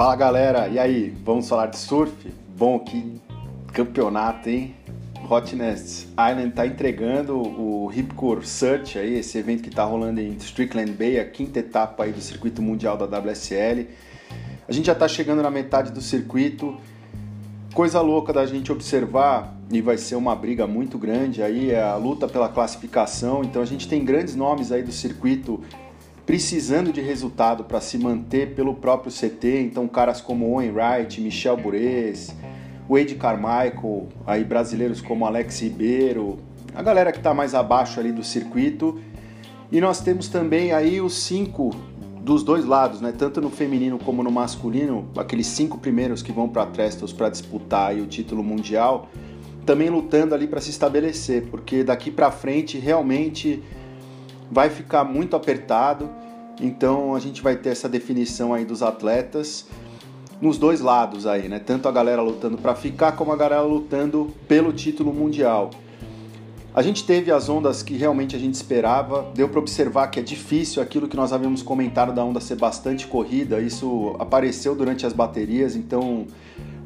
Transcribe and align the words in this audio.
Fala 0.00 0.16
galera, 0.16 0.66
e 0.66 0.78
aí? 0.78 1.14
Vamos 1.22 1.46
falar 1.46 1.66
de 1.66 1.76
surf? 1.76 2.32
Bom, 2.56 2.78
que 2.78 3.20
campeonato, 3.70 4.48
hein? 4.48 4.74
Hotness 5.28 6.08
Island 6.12 6.52
tá 6.52 6.66
entregando 6.66 7.36
o 7.36 7.86
Ripcore 7.86 8.46
Search 8.46 8.98
aí, 8.98 9.18
esse 9.18 9.36
evento 9.36 9.62
que 9.62 9.68
tá 9.68 9.84
rolando 9.84 10.18
em 10.18 10.34
Strickland 10.38 10.92
Bay, 10.92 11.20
a 11.20 11.24
quinta 11.26 11.58
etapa 11.58 12.04
aí 12.04 12.12
do 12.12 12.20
circuito 12.22 12.62
mundial 12.62 12.96
da 12.96 13.04
WSL. 13.04 13.88
A 14.66 14.72
gente 14.72 14.86
já 14.86 14.94
tá 14.94 15.06
chegando 15.06 15.42
na 15.42 15.50
metade 15.50 15.92
do 15.92 16.00
circuito. 16.00 16.78
Coisa 17.74 18.00
louca 18.00 18.32
da 18.32 18.46
gente 18.46 18.72
observar 18.72 19.54
e 19.70 19.82
vai 19.82 19.98
ser 19.98 20.14
uma 20.14 20.34
briga 20.34 20.66
muito 20.66 20.96
grande 20.96 21.42
aí 21.42 21.72
é 21.72 21.82
a 21.82 21.96
luta 21.96 22.26
pela 22.26 22.48
classificação. 22.48 23.44
Então 23.44 23.60
a 23.60 23.66
gente 23.66 23.86
tem 23.86 24.02
grandes 24.02 24.34
nomes 24.34 24.72
aí 24.72 24.82
do 24.82 24.92
circuito 24.92 25.62
precisando 26.30 26.92
de 26.92 27.00
resultado 27.00 27.64
para 27.64 27.80
se 27.80 27.98
manter 27.98 28.54
pelo 28.54 28.72
próprio 28.72 29.12
CT. 29.12 29.62
Então 29.62 29.88
caras 29.88 30.20
como 30.20 30.52
Owen 30.52 30.70
Wright, 30.70 31.20
Michel 31.20 31.56
Bures, 31.56 32.32
Wade 32.88 33.16
Carmichael, 33.16 34.06
aí 34.24 34.44
brasileiros 34.44 35.00
como 35.00 35.26
Alex 35.26 35.60
Ribeiro, 35.60 36.38
a 36.72 36.84
galera 36.84 37.10
que 37.10 37.18
está 37.18 37.34
mais 37.34 37.52
abaixo 37.52 37.98
ali 37.98 38.12
do 38.12 38.22
circuito. 38.22 39.00
E 39.72 39.80
nós 39.80 40.02
temos 40.02 40.28
também 40.28 40.70
aí 40.70 41.00
os 41.00 41.14
cinco 41.14 41.70
dos 42.22 42.44
dois 42.44 42.64
lados, 42.64 43.00
né? 43.00 43.10
Tanto 43.10 43.40
no 43.40 43.50
feminino 43.50 43.98
como 43.98 44.22
no 44.22 44.30
masculino, 44.30 45.08
aqueles 45.16 45.48
cinco 45.48 45.78
primeiros 45.78 46.22
que 46.22 46.30
vão 46.30 46.48
para 46.48 46.64
Trestles 46.64 47.12
para 47.12 47.28
disputar 47.28 47.92
o 47.96 48.06
título 48.06 48.44
mundial, 48.44 49.08
também 49.66 49.90
lutando 49.90 50.32
ali 50.32 50.46
para 50.46 50.60
se 50.60 50.70
estabelecer, 50.70 51.48
porque 51.50 51.82
daqui 51.82 52.08
para 52.08 52.30
frente 52.30 52.78
realmente 52.78 53.60
vai 54.50 54.68
ficar 54.68 55.04
muito 55.04 55.36
apertado. 55.36 56.10
Então 56.60 57.14
a 57.14 57.20
gente 57.20 57.40
vai 57.40 57.56
ter 57.56 57.70
essa 57.70 57.88
definição 57.88 58.52
aí 58.52 58.64
dos 58.64 58.82
atletas 58.82 59.66
nos 60.40 60.58
dois 60.58 60.80
lados 60.80 61.26
aí, 61.26 61.48
né? 61.48 61.58
Tanto 61.58 61.88
a 61.88 61.92
galera 61.92 62.22
lutando 62.22 62.58
para 62.58 62.74
ficar 62.74 63.12
como 63.12 63.32
a 63.32 63.36
galera 63.36 63.62
lutando 63.62 64.32
pelo 64.48 64.72
título 64.72 65.12
mundial. 65.12 65.70
A 66.72 66.82
gente 66.82 67.04
teve 67.04 67.32
as 67.32 67.48
ondas 67.48 67.82
que 67.82 67.94
realmente 67.94 68.36
a 68.36 68.38
gente 68.38 68.54
esperava, 68.54 69.28
deu 69.34 69.48
para 69.48 69.58
observar 69.58 70.06
que 70.06 70.20
é 70.20 70.22
difícil 70.22 70.80
aquilo 70.80 71.08
que 71.08 71.16
nós 71.16 71.32
havíamos 71.32 71.62
comentado 71.62 72.12
da 72.12 72.24
onda 72.24 72.40
ser 72.40 72.54
bastante 72.54 73.08
corrida, 73.08 73.60
isso 73.60 74.14
apareceu 74.20 74.76
durante 74.76 75.04
as 75.04 75.12
baterias, 75.12 75.74
então 75.74 76.28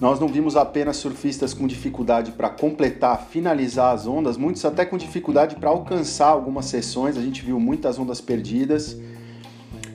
nós 0.00 0.18
não 0.18 0.28
vimos 0.28 0.56
apenas 0.56 0.96
surfistas 0.96 1.54
com 1.54 1.66
dificuldade 1.66 2.32
para 2.32 2.48
completar, 2.48 3.26
finalizar 3.30 3.94
as 3.94 4.06
ondas, 4.06 4.36
muitos 4.36 4.64
até 4.64 4.84
com 4.84 4.96
dificuldade 4.96 5.56
para 5.56 5.70
alcançar 5.70 6.28
algumas 6.28 6.66
sessões, 6.66 7.16
a 7.16 7.22
gente 7.22 7.42
viu 7.42 7.60
muitas 7.60 7.98
ondas 7.98 8.20
perdidas. 8.20 8.98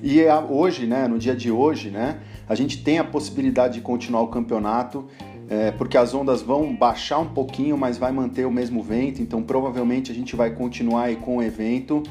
E 0.02 0.22
é 0.22 0.34
hoje, 0.36 0.86
né, 0.88 1.08
no 1.08 1.20
dia 1.20 1.36
de 1.36 1.52
hoje, 1.52 1.90
né, 1.90 2.20
a 2.48 2.56
gente 2.56 2.82
tem 2.82 2.98
a 3.00 3.04
possibilidade 3.04 3.76
de 3.76 3.82
continuar 3.82 4.22
o 4.22 4.28
campeonato, 4.28 5.06
é, 5.50 5.72
porque 5.72 5.98
as 5.98 6.14
ondas 6.14 6.42
vão 6.42 6.74
baixar 6.74 7.20
um 7.20 7.28
pouquinho, 7.28 7.78
mas 7.78 7.98
vai 7.98 8.12
manter 8.12 8.46
o 8.46 8.52
mesmo 8.52 8.82
vento, 8.82 9.22
então 9.22 9.44
provavelmente 9.44 10.12
a 10.12 10.16
gente 10.16 10.36
vai 10.36 10.52
continuar 10.52 11.04
aí 11.04 11.16
com 11.18 11.38
o 11.38 11.44
evento. 11.44 12.04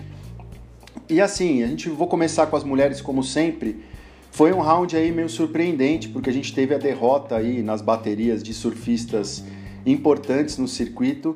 E 1.09 1.21
assim, 1.23 1.63
a 1.63 1.67
gente 1.67 1.89
vou 1.89 2.07
começar 2.07 2.47
com 2.47 2.57
as 2.57 2.65
mulheres 2.65 3.01
como 3.01 3.25
sempre. 3.25 3.83
Foi 4.31 4.53
um 4.53 4.61
round 4.61 4.97
aí 4.97 5.11
meio 5.11 5.29
surpreendente, 5.29 6.09
porque 6.09 6.31
a 6.31 6.33
gente 6.33 6.55
teve 6.55 6.75
a 6.75 6.79
derrota 6.79 7.37
aí 7.37 7.63
nas 7.63 7.83
baterias 7.83 8.43
de 8.43 8.55
surfistas 8.55 9.45
importantes 9.85 10.59
no 10.59 10.69
circuito. 10.69 11.35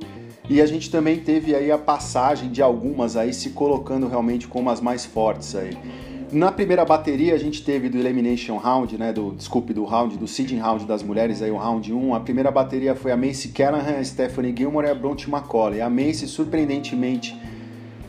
E 0.48 0.61
a 0.61 0.67
gente 0.67 0.91
também 0.91 1.19
teve 1.20 1.55
aí 1.55 1.70
a 1.70 1.79
passagem 1.79 2.51
de 2.51 2.61
algumas 2.61 3.17
aí 3.17 3.33
se 3.33 3.51
colocando 3.51 4.09
realmente 4.09 4.47
como 4.48 4.70
as 4.70 4.81
mais 4.81 5.05
fortes 5.05 5.55
aí. 5.55 5.77
Na 6.33 6.51
primeira 6.51 6.83
bateria 6.83 7.35
a 7.35 7.39
gente 7.39 7.63
teve 7.63 7.91
do 7.91 7.98
Elimination 7.98 8.57
Round, 8.57 8.97
né, 8.97 9.13
do, 9.13 9.33
desculpe, 9.33 9.75
do 9.75 9.85
round, 9.85 10.17
do 10.17 10.27
Seeding 10.27 10.61
Round 10.61 10.87
das 10.87 11.03
mulheres, 11.03 11.43
aí 11.43 11.51
o 11.51 11.59
round 11.59 11.93
1. 11.93 12.14
A 12.14 12.20
primeira 12.20 12.51
bateria 12.51 12.95
foi 12.95 13.13
a 13.13 13.17
Macy 13.17 13.48
Callahan, 13.48 13.98
a 13.98 14.05
Stephanie 14.05 14.55
Gilmore 14.57 14.86
e 14.86 14.91
a 14.91 14.95
Bronte 14.95 15.29
McCauley. 15.31 15.83
A 15.83 15.91
Macy, 15.91 16.27
surpreendentemente, 16.27 17.36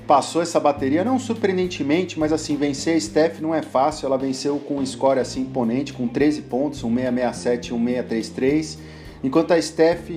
passou 0.08 0.41
essa 0.41 0.59
bateria, 0.59 1.03
não 1.03 1.18
surpreendentemente, 1.18 2.19
mas 2.19 2.34
assim, 2.34 2.56
vencer 2.56 2.96
a 2.96 3.00
Steph 3.00 3.40
não 3.40 3.53
é 3.53 3.62
fácil. 3.62 4.06
Ela 4.06 4.18
venceu 4.18 4.58
com 4.59 4.75
um 4.75 4.86
score 4.86 5.19
assim 5.19 5.41
imponente, 5.41 5.94
com 5.94 6.08
13 6.08 6.44
pontos, 6.44 6.84
um 6.84 6.94
667 6.94 7.68
e 7.69 7.74
um 7.74 7.86
633. 7.86 8.80
Enquanto 9.24 9.52
a 9.52 9.62
Steph 9.62 10.12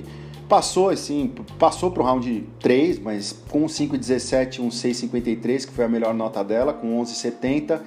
passou 0.47 0.89
assim, 0.89 1.33
passou 1.57 1.91
para 1.91 2.03
o 2.03 2.05
round 2.05 2.43
3, 2.59 2.99
mas 2.99 3.33
com 3.49 3.63
um 3.63 3.67
5,17 3.67 4.57
e 4.57 4.61
um 4.61 4.69
6,53, 4.69 5.65
que 5.65 5.73
foi 5.73 5.85
a 5.85 5.89
melhor 5.89 6.13
nota 6.13 6.43
dela, 6.43 6.73
com 6.73 7.01
11,70 7.01 7.81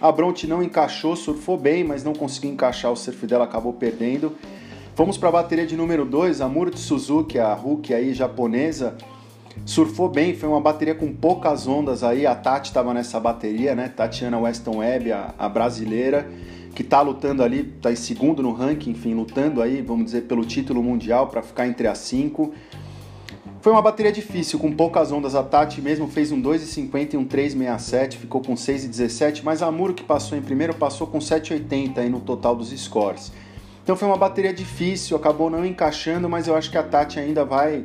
a 0.00 0.10
Bronte 0.10 0.46
não 0.46 0.62
encaixou, 0.62 1.14
surfou 1.14 1.58
bem, 1.58 1.84
mas 1.84 2.02
não 2.02 2.14
conseguiu 2.14 2.50
encaixar 2.50 2.90
o 2.90 2.96
surf 2.96 3.26
dela, 3.26 3.44
acabou 3.44 3.74
perdendo. 3.74 4.32
Vamos 4.96 5.18
para 5.18 5.28
a 5.28 5.32
bateria 5.32 5.66
de 5.66 5.76
número 5.76 6.06
2, 6.06 6.40
a 6.40 6.48
Muro 6.48 6.76
Suzuki, 6.76 7.38
a 7.38 7.52
Hulk 7.52 7.92
aí 7.92 8.14
japonesa, 8.14 8.96
surfou 9.64 10.08
bem, 10.08 10.34
foi 10.34 10.48
uma 10.48 10.60
bateria 10.60 10.94
com 10.94 11.12
poucas 11.12 11.66
ondas 11.66 12.02
aí, 12.02 12.26
a 12.26 12.34
Tati 12.34 12.68
estava 12.68 12.94
nessa 12.94 13.18
bateria, 13.20 13.74
né? 13.74 13.88
Tatiana 13.88 14.38
Weston 14.38 14.78
Webb, 14.78 15.12
a, 15.12 15.34
a 15.38 15.48
brasileira, 15.48 16.28
que 16.74 16.82
está 16.82 17.00
lutando 17.00 17.42
ali, 17.42 17.72
está 17.76 17.92
em 17.92 17.96
segundo 17.96 18.42
no 18.42 18.52
ranking, 18.52 18.90
enfim, 18.90 19.14
lutando 19.14 19.60
aí, 19.60 19.82
vamos 19.82 20.06
dizer, 20.06 20.22
pelo 20.22 20.44
título 20.44 20.82
mundial 20.82 21.28
para 21.28 21.42
ficar 21.42 21.66
entre 21.66 21.86
as 21.86 21.98
cinco. 21.98 22.52
Foi 23.60 23.72
uma 23.72 23.82
bateria 23.82 24.10
difícil, 24.10 24.58
com 24.58 24.72
poucas 24.72 25.12
ondas. 25.12 25.34
A 25.34 25.42
Tati 25.42 25.82
mesmo 25.82 26.08
fez 26.08 26.32
um 26.32 26.40
2,50 26.40 27.12
e 27.12 27.16
um 27.18 27.26
3,67, 27.26 28.14
ficou 28.14 28.40
com 28.40 28.54
6,17, 28.54 29.42
mas 29.44 29.60
a 29.60 29.70
Muro 29.70 29.92
que 29.92 30.02
passou 30.02 30.38
em 30.38 30.40
primeiro 30.40 30.72
passou 30.74 31.06
com 31.06 31.18
7,80 31.18 31.98
aí 31.98 32.08
no 32.08 32.20
total 32.20 32.56
dos 32.56 32.70
scores. 32.70 33.30
Então 33.82 33.94
foi 33.96 34.08
uma 34.08 34.16
bateria 34.16 34.54
difícil, 34.54 35.14
acabou 35.14 35.50
não 35.50 35.66
encaixando, 35.66 36.26
mas 36.26 36.48
eu 36.48 36.56
acho 36.56 36.70
que 36.70 36.78
a 36.78 36.82
Tati 36.82 37.18
ainda 37.18 37.44
vai 37.44 37.84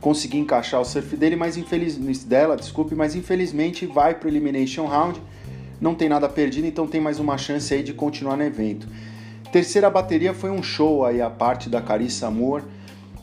conseguir 0.00 0.38
encaixar 0.38 0.80
o 0.80 0.84
surf 0.84 1.16
dele, 1.16 1.36
mas 1.36 1.56
infelizmente 1.56 2.24
dela, 2.24 2.56
desculpe, 2.56 2.94
mas 2.94 3.14
infelizmente 3.14 3.86
vai 3.86 4.14
para 4.14 4.26
o 4.26 4.30
elimination 4.30 4.86
round. 4.86 5.20
Não 5.80 5.94
tem 5.94 6.08
nada 6.08 6.28
perdido, 6.28 6.66
então 6.66 6.86
tem 6.86 7.00
mais 7.00 7.18
uma 7.18 7.38
chance 7.38 7.72
aí 7.72 7.82
de 7.82 7.92
continuar 7.92 8.36
no 8.36 8.42
evento. 8.42 8.88
Terceira 9.52 9.88
bateria 9.88 10.34
foi 10.34 10.50
um 10.50 10.62
show 10.62 11.04
aí 11.04 11.22
a 11.22 11.30
parte 11.30 11.68
da 11.68 11.80
Carissa 11.80 12.30
Moore 12.30 12.64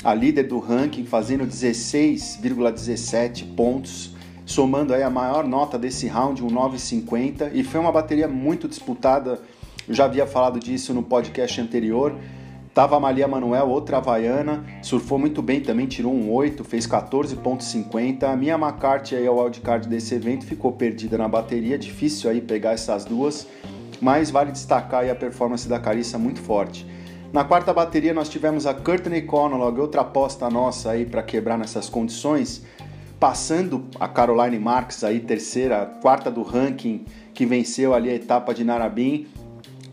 a 0.05 0.13
líder 0.13 0.43
do 0.43 0.59
ranking, 0.59 1.03
fazendo 1.03 1.47
16,17 1.47 3.55
pontos, 3.55 4.11
somando 4.45 4.93
aí 4.93 5.01
a 5.01 5.09
maior 5.09 5.47
nota 5.47 5.79
desse 5.79 6.05
round, 6.05 6.43
um 6.43 6.47
9,50, 6.47 7.49
e 7.55 7.63
foi 7.63 7.79
uma 7.79 7.91
bateria 7.91 8.27
muito 8.27 8.67
disputada. 8.67 9.41
Eu 9.87 9.95
já 9.95 10.05
havia 10.05 10.27
falado 10.27 10.59
disso 10.59 10.93
no 10.93 11.01
podcast 11.01 11.59
anterior. 11.59 12.15
Tava 12.75 12.97
a 12.97 12.99
Malia 12.99 13.25
Manuel, 13.25 13.69
outra 13.69 13.99
havaiana, 13.99 14.65
surfou 14.81 15.17
muito 15.17 15.41
bem 15.41 15.61
também, 15.61 15.87
tirou 15.87 16.13
um 16.13 16.29
8, 16.29 16.61
fez 16.65 16.85
14.50. 16.85 18.23
A 18.23 18.35
minha 18.35 18.55
McCarthy 18.55 19.15
aí, 19.15 19.29
o 19.29 19.41
wildcard 19.41 19.87
desse 19.87 20.13
evento, 20.13 20.45
ficou 20.45 20.73
perdida 20.73 21.17
na 21.17 21.25
bateria, 21.25 21.77
difícil 21.77 22.29
aí 22.29 22.41
pegar 22.41 22.71
essas 22.71 23.05
duas, 23.05 23.47
mas 24.01 24.29
vale 24.29 24.51
destacar 24.51 25.03
aí 25.03 25.09
a 25.09 25.15
performance 25.15 25.69
da 25.69 25.79
Carissa 25.79 26.17
muito 26.17 26.41
forte. 26.41 26.85
Na 27.31 27.45
quarta 27.45 27.73
bateria 27.73 28.13
nós 28.13 28.27
tivemos 28.27 28.65
a 28.65 28.73
Courtney 28.73 29.21
Conlog, 29.21 29.79
outra 29.79 30.01
aposta 30.01 30.49
nossa 30.49 30.91
aí 30.91 31.05
para 31.05 31.23
quebrar 31.23 31.57
nessas 31.57 31.87
condições, 31.87 32.61
passando 33.17 33.85
a 33.97 34.09
Caroline 34.09 34.59
Marks 34.59 35.01
aí 35.05 35.21
terceira, 35.21 35.85
quarta 36.01 36.29
do 36.29 36.43
ranking, 36.43 37.05
que 37.33 37.45
venceu 37.45 37.93
ali 37.93 38.09
a 38.09 38.15
etapa 38.15 38.53
de 38.53 38.65
Narabim. 38.65 39.27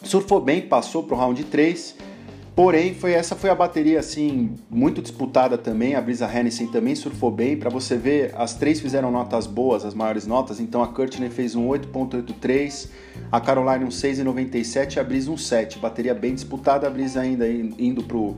Surfou 0.03 0.41
bem, 0.41 0.63
passou 0.63 1.05
para 1.05 1.15
o 1.15 1.19
round 1.19 1.45
3 1.45 2.11
Porém, 2.55 2.93
foi 2.95 3.13
essa 3.13 3.35
foi 3.35 3.49
a 3.49 3.55
bateria 3.55 3.99
assim 3.99 4.55
muito 4.69 5.01
disputada 5.01 5.57
também. 5.57 5.95
A 5.95 6.01
Brisa 6.03 6.31
Hennessy 6.31 6.67
também 6.67 6.95
surfou 6.95 7.31
bem. 7.31 7.57
Para 7.57 7.71
você 7.71 7.97
ver, 7.97 8.35
as 8.37 8.55
três 8.55 8.79
fizeram 8.79 9.11
notas 9.11 9.47
boas, 9.47 9.87
as 9.87 9.95
maiores 9.95 10.27
notas. 10.27 10.61
Então 10.61 10.83
a 10.83 10.89
Courtney 10.89 11.31
fez 11.31 11.55
um 11.55 11.67
8.83, 11.69 12.89
a 13.31 13.41
Caroline 13.41 13.87
um 13.87 13.89
6.97 13.89 14.97
e 14.97 15.01
a 15.01 15.05
Brisa 15.05 15.31
um 15.31 15.37
7. 15.37 15.79
Bateria 15.79 16.15
bem 16.15 16.35
disputada, 16.35 16.87
a 16.87 16.91
Brisa 16.91 17.23
ainda 17.23 17.49
indo 17.49 18.03
pro 18.03 18.37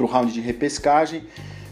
pro 0.00 0.06
round 0.06 0.32
de 0.32 0.40
repescagem. 0.40 1.24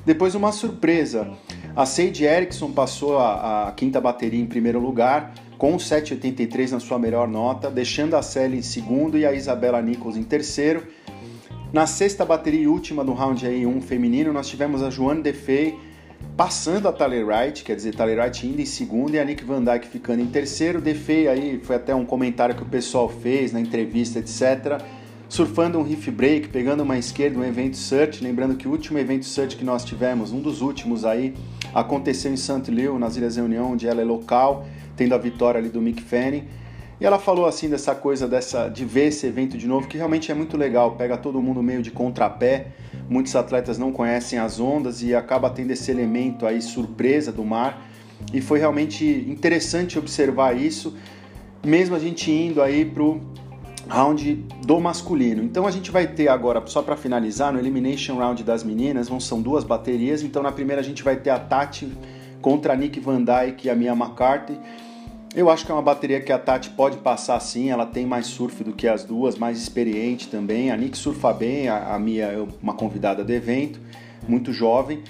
Depois 0.05 0.35
uma 0.35 0.53
surpresa, 0.53 1.31
a 1.75 1.87
Sage 1.87 2.25
Erickson 2.25 2.71
passou 2.73 3.17
a, 3.17 3.69
a 3.69 3.73
quinta 3.73 3.99
bateria 3.99 4.41
em 4.41 4.47
primeiro 4.47 4.79
lugar 4.79 5.33
com 5.57 5.77
7.83 5.77 6.73
na 6.73 6.81
sua 6.81 6.99
melhor 6.99 7.27
nota, 7.27 7.71
deixando 7.71 8.15
a 8.15 8.23
Sally 8.23 8.59
em 8.59 8.63
segundo 8.63 9.17
e 9.19 9.25
a 9.25 9.33
Isabela 9.33 9.81
Nichols 9.81 10.17
em 10.17 10.23
terceiro. 10.23 10.87
Na 11.71 11.87
sexta 11.87 12.25
bateria 12.25 12.63
e 12.63 12.67
última 12.67 13.05
do 13.05 13.13
round 13.13 13.47
aí, 13.47 13.67
um 13.67 13.79
feminino, 13.83 14.33
nós 14.33 14.49
tivemos 14.49 14.83
a 14.83 14.89
Joanne 14.89 15.21
Defey 15.21 15.79
passando 16.35 16.89
a 16.89 16.93
Tyler 16.93 17.27
Wright, 17.27 17.63
quer 17.63 17.77
dizer, 17.77 17.95
Tyler 17.95 18.19
Wright 18.19 18.47
indo 18.47 18.63
em 18.63 18.65
segundo 18.65 19.15
e 19.15 19.19
a 19.19 19.25
Nick 19.25 19.45
Van 19.45 19.63
Dyke 19.63 19.87
ficando 19.87 20.23
em 20.23 20.27
terceiro. 20.29 20.81
Defey 20.81 21.29
aí 21.29 21.61
foi 21.63 21.77
até 21.77 21.95
um 21.95 22.07
comentário 22.07 22.55
que 22.55 22.63
o 22.63 22.67
pessoal 22.67 23.07
fez 23.07 23.53
na 23.53 23.61
entrevista, 23.61 24.19
etc. 24.19 24.83
Surfando 25.29 25.79
um 25.79 25.83
riff 25.83 26.11
break, 26.11 26.49
pegando 26.49 26.83
uma 26.83 26.97
esquerda, 26.97 27.39
um 27.39 27.45
evento 27.45 27.77
search. 27.77 28.25
Lembrando 28.25 28.57
que 28.57 28.67
o 28.67 28.71
último 28.71 28.99
evento 28.99 29.27
search 29.27 29.55
que 29.55 29.65
nós 29.65 29.85
tivemos, 29.85 30.33
um 30.33 30.41
dos 30.41 30.63
últimos 30.63 31.05
aí, 31.05 31.35
aconteceu 31.75 32.33
em 32.33 32.37
St. 32.39 32.71
Leo, 32.71 32.99
nas 32.99 33.19
Ilhas 33.19 33.37
Reunião, 33.37 33.73
onde 33.73 33.87
ela 33.87 34.01
é 34.01 34.05
local, 34.05 34.67
tendo 34.97 35.15
a 35.15 35.19
vitória 35.19 35.61
ali 35.61 35.69
do 35.69 35.83
Mick 35.83 36.01
Fanning. 36.01 36.45
E 37.01 37.07
ela 37.07 37.19
falou 37.19 37.47
assim 37.47 37.69
dessa 37.69 37.95
coisa 37.95 38.27
dessa 38.27 38.69
de 38.69 38.85
ver 38.85 39.07
esse 39.07 39.25
evento 39.27 39.57
de 39.57 39.69
novo, 39.69 39.87
que 39.87 39.97
realmente 39.97 40.33
é 40.33 40.35
muito 40.35 40.57
legal, 40.57 40.97
pega 40.97 41.17
todo 41.17 41.41
mundo 41.41 41.63
meio 41.63 41.81
de 41.81 41.93
contrapé. 41.93 42.73
Muitos 43.09 43.37
atletas 43.37 43.79
não 43.79 43.93
conhecem 43.93 44.39
as 44.39 44.59
ondas 44.59 45.03
e 45.03 45.15
acaba 45.15 45.49
tendo 45.49 45.71
esse 45.71 45.91
elemento 45.91 46.45
aí 46.45 46.61
surpresa 46.61 47.31
do 47.31 47.45
mar. 47.45 47.87
E 48.33 48.41
foi 48.41 48.59
realmente 48.59 49.05
interessante 49.29 49.97
observar 49.97 50.57
isso, 50.57 50.97
mesmo 51.65 51.95
a 51.95 52.01
gente 52.01 52.33
indo 52.33 52.61
aí 52.61 52.85
pro 52.85 53.21
round 53.89 54.45
do 54.67 54.81
masculino. 54.81 55.43
Então 55.43 55.69
a 55.69 55.71
gente 55.71 55.93
vai 55.93 56.07
ter 56.07 56.29
agora, 56.29 56.61
só 56.67 56.83
para 56.83 56.97
finalizar, 56.97 57.53
no 57.53 57.61
Elimination 57.61 58.17
Round 58.17 58.43
das 58.43 58.65
meninas, 58.65 59.09
vão 59.09 59.21
são 59.21 59.41
duas 59.41 59.63
baterias. 59.63 60.23
Então 60.23 60.43
na 60.43 60.51
primeira 60.51 60.83
a 60.83 60.85
gente 60.85 61.05
vai 61.05 61.17
ter 61.17 61.31
a 61.31 61.39
Tati 61.39 61.89
contra 62.43 62.73
a 62.73 62.77
Nick 62.77 62.99
Van 62.99 63.23
Dyke 63.23 63.69
e 63.69 63.71
a 63.71 63.75
Mia 63.75 63.93
McCarthy. 63.93 64.59
Eu 65.35 65.51
acho 65.51 65.65
que 65.65 65.71
é 65.71 65.75
uma 65.75 65.83
bateria 65.83 66.21
que 66.21 66.33
a 66.33 66.39
Tati 66.39 66.71
pode 66.71 66.97
passar 66.99 67.39
sim, 67.41 67.71
ela 67.71 67.85
tem 67.85 68.07
mais 68.07 68.27
surf 68.27 68.65
do 68.65 68.73
que 68.73 68.89
as 68.89 69.05
duas, 69.05 69.37
mais 69.37 69.59
experiente 69.59 70.29
também. 70.29 70.71
A 70.71 70.77
Nick 70.77 70.97
surfa 70.97 71.33
bem, 71.33 71.69
a, 71.69 71.95
a 71.95 71.99
Mia 71.99 72.27
é 72.27 72.47
uma 72.63 72.73
convidada 72.73 73.23
do 73.23 73.33
evento, 73.33 73.79
muito 74.27 74.53
jovem. 74.53 75.03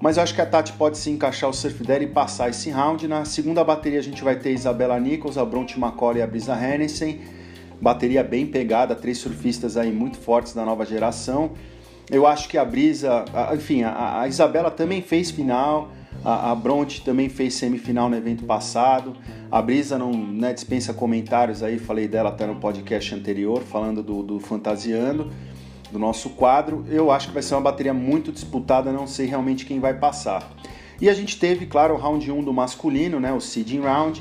Mas 0.00 0.16
eu 0.16 0.22
acho 0.22 0.34
que 0.34 0.40
a 0.40 0.46
Tati 0.46 0.72
pode 0.72 0.96
se 0.98 1.10
encaixar 1.10 1.48
o 1.48 1.52
surf 1.52 1.84
dela 1.84 2.02
e 2.02 2.06
passar 2.06 2.48
esse 2.48 2.70
round. 2.70 3.06
Na 3.06 3.24
segunda 3.24 3.62
bateria 3.62 3.98
a 3.98 4.02
gente 4.02 4.24
vai 4.24 4.36
ter 4.36 4.52
Isabela 4.52 4.98
Nichols, 4.98 5.38
a 5.38 5.44
Bronte 5.44 5.78
McCauley 5.78 6.20
e 6.20 6.22
a 6.22 6.26
Brisa 6.26 6.54
Hennessy. 6.54 7.20
Bateria 7.80 8.24
bem 8.24 8.46
pegada, 8.46 8.94
três 8.94 9.18
surfistas 9.18 9.76
aí 9.76 9.92
muito 9.92 10.16
fortes 10.16 10.54
da 10.54 10.64
nova 10.64 10.86
geração. 10.86 11.50
Eu 12.10 12.26
acho 12.26 12.48
que 12.48 12.56
a 12.56 12.64
Brisa, 12.64 13.24
enfim, 13.54 13.82
a, 13.82 14.20
a 14.20 14.28
Isabela 14.28 14.70
também 14.70 15.02
fez 15.02 15.30
final. 15.30 15.90
A, 16.26 16.50
a 16.50 16.54
Bronte 16.56 17.02
também 17.02 17.28
fez 17.28 17.54
semifinal 17.54 18.10
no 18.10 18.16
evento 18.16 18.44
passado. 18.44 19.16
A 19.48 19.62
Brisa 19.62 19.96
não 19.96 20.10
né, 20.10 20.52
dispensa 20.52 20.92
comentários 20.92 21.62
aí, 21.62 21.78
falei 21.78 22.08
dela 22.08 22.30
até 22.30 22.44
no 22.48 22.56
podcast 22.56 23.14
anterior, 23.14 23.62
falando 23.62 24.02
do, 24.02 24.24
do 24.24 24.40
Fantasiando, 24.40 25.30
do 25.92 26.00
nosso 26.00 26.30
quadro. 26.30 26.84
Eu 26.90 27.12
acho 27.12 27.28
que 27.28 27.32
vai 27.34 27.44
ser 27.44 27.54
uma 27.54 27.60
bateria 27.60 27.94
muito 27.94 28.32
disputada, 28.32 28.90
não 28.90 29.06
sei 29.06 29.26
realmente 29.26 29.64
quem 29.64 29.78
vai 29.78 29.94
passar. 29.94 30.50
E 31.00 31.08
a 31.08 31.14
gente 31.14 31.38
teve, 31.38 31.64
claro, 31.64 31.94
o 31.94 31.96
round 31.96 32.28
1 32.28 32.42
do 32.42 32.52
masculino, 32.52 33.20
né, 33.20 33.32
o 33.32 33.40
seeding 33.40 33.82
round. 33.82 34.20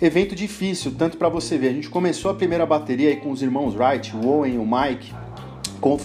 Evento 0.00 0.36
difícil, 0.36 0.94
tanto 0.96 1.16
para 1.16 1.28
você 1.28 1.58
ver. 1.58 1.70
A 1.70 1.72
gente 1.72 1.90
começou 1.90 2.30
a 2.30 2.34
primeira 2.34 2.64
bateria 2.64 3.08
aí 3.08 3.16
com 3.16 3.32
os 3.32 3.42
irmãos 3.42 3.74
Wright, 3.74 4.14
o 4.14 4.28
Owen 4.28 4.54
e 4.54 4.58
o 4.58 4.64
Mike, 4.64 5.12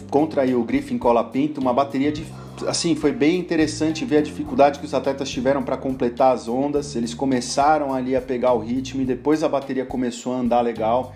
contra 0.09 0.41
aí 0.41 0.55
o 0.55 0.63
Griffin 0.63 0.97
Colapinto, 0.97 1.61
uma 1.61 1.73
bateria 1.73 2.11
de 2.11 2.25
assim, 2.67 2.95
foi 2.95 3.11
bem 3.11 3.39
interessante 3.39 4.05
ver 4.05 4.17
a 4.17 4.21
dificuldade 4.21 4.79
que 4.79 4.85
os 4.85 4.93
atletas 4.93 5.29
tiveram 5.29 5.63
para 5.63 5.77
completar 5.77 6.33
as 6.33 6.47
ondas. 6.47 6.95
Eles 6.95 7.13
começaram 7.13 7.93
ali 7.93 8.15
a 8.15 8.21
pegar 8.21 8.53
o 8.53 8.59
ritmo 8.59 9.01
e 9.01 9.05
depois 9.05 9.43
a 9.43 9.49
bateria 9.49 9.85
começou 9.85 10.33
a 10.33 10.37
andar 10.37 10.61
legal. 10.61 11.15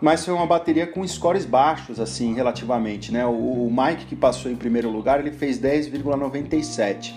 Mas 0.00 0.24
foi 0.24 0.34
uma 0.34 0.46
bateria 0.46 0.86
com 0.86 1.06
scores 1.06 1.44
baixos, 1.44 2.00
assim, 2.00 2.34
relativamente, 2.34 3.12
né? 3.12 3.24
O, 3.24 3.70
Mike, 3.70 4.06
que 4.06 4.16
passou 4.16 4.50
em 4.50 4.56
primeiro 4.56 4.90
lugar, 4.90 5.20
ele 5.20 5.30
fez 5.30 5.58
10,97, 5.58 7.14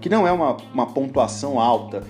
que 0.00 0.08
não 0.08 0.26
é 0.26 0.32
uma, 0.32 0.56
uma 0.72 0.86
pontuação 0.86 1.58
alta. 1.58 2.04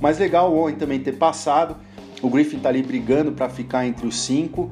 Mas 0.00 0.18
legal 0.18 0.52
o 0.52 0.58
Owen 0.58 0.76
também 0.76 1.00
ter 1.00 1.12
passado. 1.12 1.76
O 2.22 2.28
Griffin 2.28 2.58
tá 2.58 2.68
ali 2.68 2.82
brigando 2.82 3.32
para 3.32 3.48
ficar 3.48 3.86
entre 3.86 4.06
os 4.06 4.20
cinco. 4.20 4.70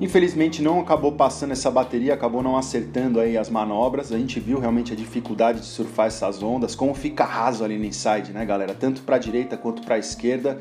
Infelizmente 0.00 0.62
não 0.62 0.78
acabou 0.78 1.10
passando 1.10 1.50
essa 1.50 1.70
bateria, 1.70 2.14
acabou 2.14 2.40
não 2.40 2.56
acertando 2.56 3.18
aí 3.18 3.36
as 3.36 3.50
manobras. 3.50 4.12
A 4.12 4.18
gente 4.18 4.38
viu 4.38 4.60
realmente 4.60 4.92
a 4.92 4.96
dificuldade 4.96 5.60
de 5.60 5.66
surfar 5.66 6.06
essas 6.06 6.40
ondas, 6.40 6.76
como 6.76 6.94
fica 6.94 7.24
raso 7.24 7.64
ali 7.64 7.76
no 7.76 7.84
inside, 7.84 8.32
né, 8.32 8.46
galera? 8.46 8.74
Tanto 8.74 9.02
para 9.02 9.16
a 9.16 9.18
direita 9.18 9.56
quanto 9.56 9.82
para 9.82 9.96
a 9.96 9.98
esquerda, 9.98 10.60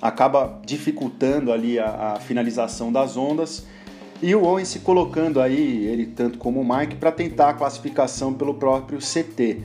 acaba 0.00 0.58
dificultando 0.64 1.52
ali 1.52 1.78
a, 1.78 2.14
a, 2.14 2.20
finalização 2.20 2.90
das 2.90 3.14
ondas. 3.14 3.66
E 4.22 4.34
o 4.34 4.44
Owen 4.44 4.64
se 4.64 4.78
colocando 4.78 5.40
aí, 5.40 5.84
ele 5.84 6.06
tanto 6.06 6.38
como 6.38 6.60
o 6.60 6.76
Mike, 6.76 6.96
para 6.96 7.12
tentar 7.12 7.50
a 7.50 7.54
classificação 7.54 8.32
pelo 8.32 8.54
próprio 8.54 8.98
CT. 8.98 9.58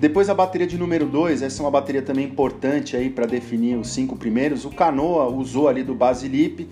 Depois 0.00 0.28
a 0.28 0.34
bateria 0.34 0.66
de 0.66 0.76
número 0.76 1.06
2, 1.06 1.42
essa 1.42 1.62
é 1.62 1.64
uma 1.64 1.70
bateria 1.70 2.02
também 2.02 2.26
importante 2.26 2.96
aí 2.96 3.08
para 3.08 3.24
definir 3.24 3.76
os 3.76 3.88
cinco 3.88 4.16
primeiros. 4.16 4.64
O 4.64 4.70
Canoa 4.70 5.28
usou 5.28 5.68
ali 5.68 5.82
do 5.82 5.94
Basilip 5.94 6.68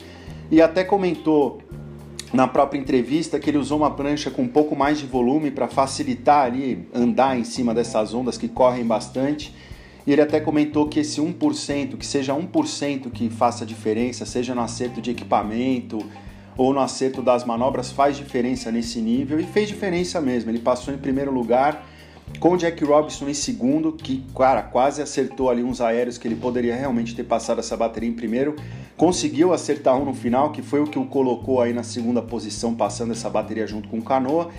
e 0.51 0.63
até 0.63 0.85
comentou 0.85 1.61
na 2.33 2.47
própria 2.47 2.79
entrevista 2.79 3.39
que 3.39 3.49
ele 3.49 3.59
usou 3.59 3.79
uma 3.79 3.91
prancha 3.91 4.31
com 4.31 4.43
um 4.43 4.49
pouco 4.49 4.77
mais 4.77 4.99
de 4.99 5.07
volume 5.07 5.51
para 5.51 5.69
facilitar 5.69 6.45
ali 6.45 6.87
andar 6.93 7.39
em 7.39 7.45
cima 7.45 7.73
dessas 7.73 8.13
ondas 8.13 8.37
que 8.37 8.49
correm 8.49 8.85
bastante. 8.85 9.55
E 10.07 10.13
ele 10.13 10.23
até 10.23 10.39
comentou 10.39 10.87
que 10.87 11.01
esse 11.01 11.21
1%, 11.21 11.97
que 11.97 12.07
seja 12.07 12.33
1% 12.33 13.11
que 13.11 13.29
faça 13.29 13.67
diferença, 13.67 14.25
seja 14.25 14.55
no 14.55 14.61
acerto 14.61 15.01
de 15.01 15.11
equipamento 15.11 15.99
ou 16.57 16.73
no 16.73 16.81
acerto 16.81 17.21
das 17.23 17.45
manobras, 17.45 17.91
faz 17.91 18.17
diferença 18.17 18.71
nesse 18.71 19.01
nível 19.01 19.41
e 19.41 19.45
fez 19.45 19.69
diferença 19.69 20.21
mesmo. 20.21 20.51
Ele 20.51 20.61
passou 20.61 20.95
em 20.95 20.99
primeiro 20.99 21.33
lugar 21.33 21.85
com 22.39 22.53
o 22.53 22.57
Jack 22.57 22.85
Robinson 22.85 23.29
em 23.29 23.35
segundo, 23.35 23.93
que, 23.93 24.25
cara, 24.37 24.63
quase 24.63 25.01
acertou 25.01 25.51
ali 25.51 25.63
uns 25.63 25.81
aéreos 25.81 26.19
que 26.19 26.29
ele 26.29 26.37
poderia 26.37 26.75
realmente 26.75 27.15
ter 27.15 27.25
passado 27.25 27.61
essa 27.61 27.77
bateria 27.77 28.09
em 28.09 28.13
primeiro. 28.13 28.55
Conseguiu 28.97 29.53
acertar 29.53 29.95
um 30.01 30.07
no 30.07 30.15
final, 30.15 30.53
que 30.53 30.63
foi 30.63 30.81
o 30.81 30.87
que 30.87 30.99
o 30.99 31.05
colocou 31.05 31.61
aí 31.61 31.73
na 31.73 31.83
segunda 31.83 32.23
posição, 32.23 32.75
passando 32.75 33.13
essa 33.13 33.29
bateria 33.29 33.67
junto 33.67 33.89
com 33.89 33.99
o 33.99 34.03
Canoa. 34.03 34.51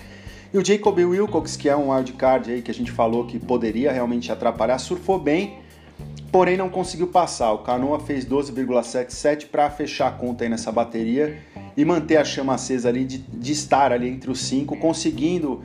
E 0.54 0.56
o 0.56 0.64
Jacob 0.64 0.96
Wilcox, 0.96 1.56
que 1.56 1.68
é 1.68 1.76
um 1.76 1.90
wildcard 1.92 2.50
aí 2.50 2.62
que 2.62 2.70
a 2.70 2.74
gente 2.74 2.92
falou 2.92 3.26
que 3.26 3.38
poderia 3.38 3.90
realmente 3.90 4.30
atrapalhar, 4.30 4.78
surfou 4.78 5.18
bem, 5.18 5.58
porém 6.30 6.56
não 6.56 6.70
conseguiu 6.70 7.08
passar. 7.08 7.52
O 7.52 7.58
Canoa 7.58 7.98
fez 7.98 8.24
12,77 8.24 9.48
para 9.48 9.68
fechar 9.70 10.06
a 10.06 10.12
conta 10.12 10.44
aí 10.44 10.50
nessa 10.50 10.70
bateria 10.70 11.36
e 11.76 11.84
manter 11.84 12.16
a 12.16 12.24
chama 12.24 12.54
acesa 12.54 12.88
ali 12.88 13.04
de, 13.04 13.18
de 13.18 13.52
estar 13.52 13.92
ali 13.92 14.08
entre 14.08 14.30
os 14.30 14.40
cinco, 14.40 14.76
conseguindo 14.76 15.62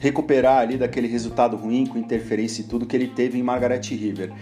recuperar 0.00 0.58
ali 0.58 0.76
daquele 0.76 1.06
resultado 1.06 1.56
ruim 1.56 1.86
com 1.86 1.96
interferência 1.96 2.62
e 2.62 2.64
tudo 2.64 2.86
que 2.86 2.96
ele 2.96 3.06
teve 3.06 3.38
em 3.38 3.42
Margaret 3.42 3.80
River. 3.82 4.32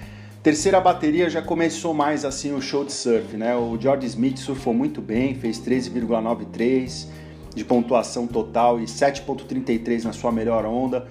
Terceira 0.44 0.78
bateria 0.78 1.30
já 1.30 1.40
começou 1.40 1.94
mais 1.94 2.22
assim 2.22 2.52
o 2.52 2.60
show 2.60 2.84
de 2.84 2.92
surf, 2.92 3.34
né? 3.34 3.56
O 3.56 3.80
George 3.80 4.06
Smith 4.08 4.36
surfou 4.36 4.74
muito 4.74 5.00
bem, 5.00 5.34
fez 5.34 5.58
13,93 5.58 7.06
de 7.54 7.64
pontuação 7.64 8.26
total 8.26 8.78
e 8.78 8.84
7,33 8.84 10.04
na 10.04 10.12
sua 10.12 10.30
melhor 10.30 10.66
onda. 10.66 11.08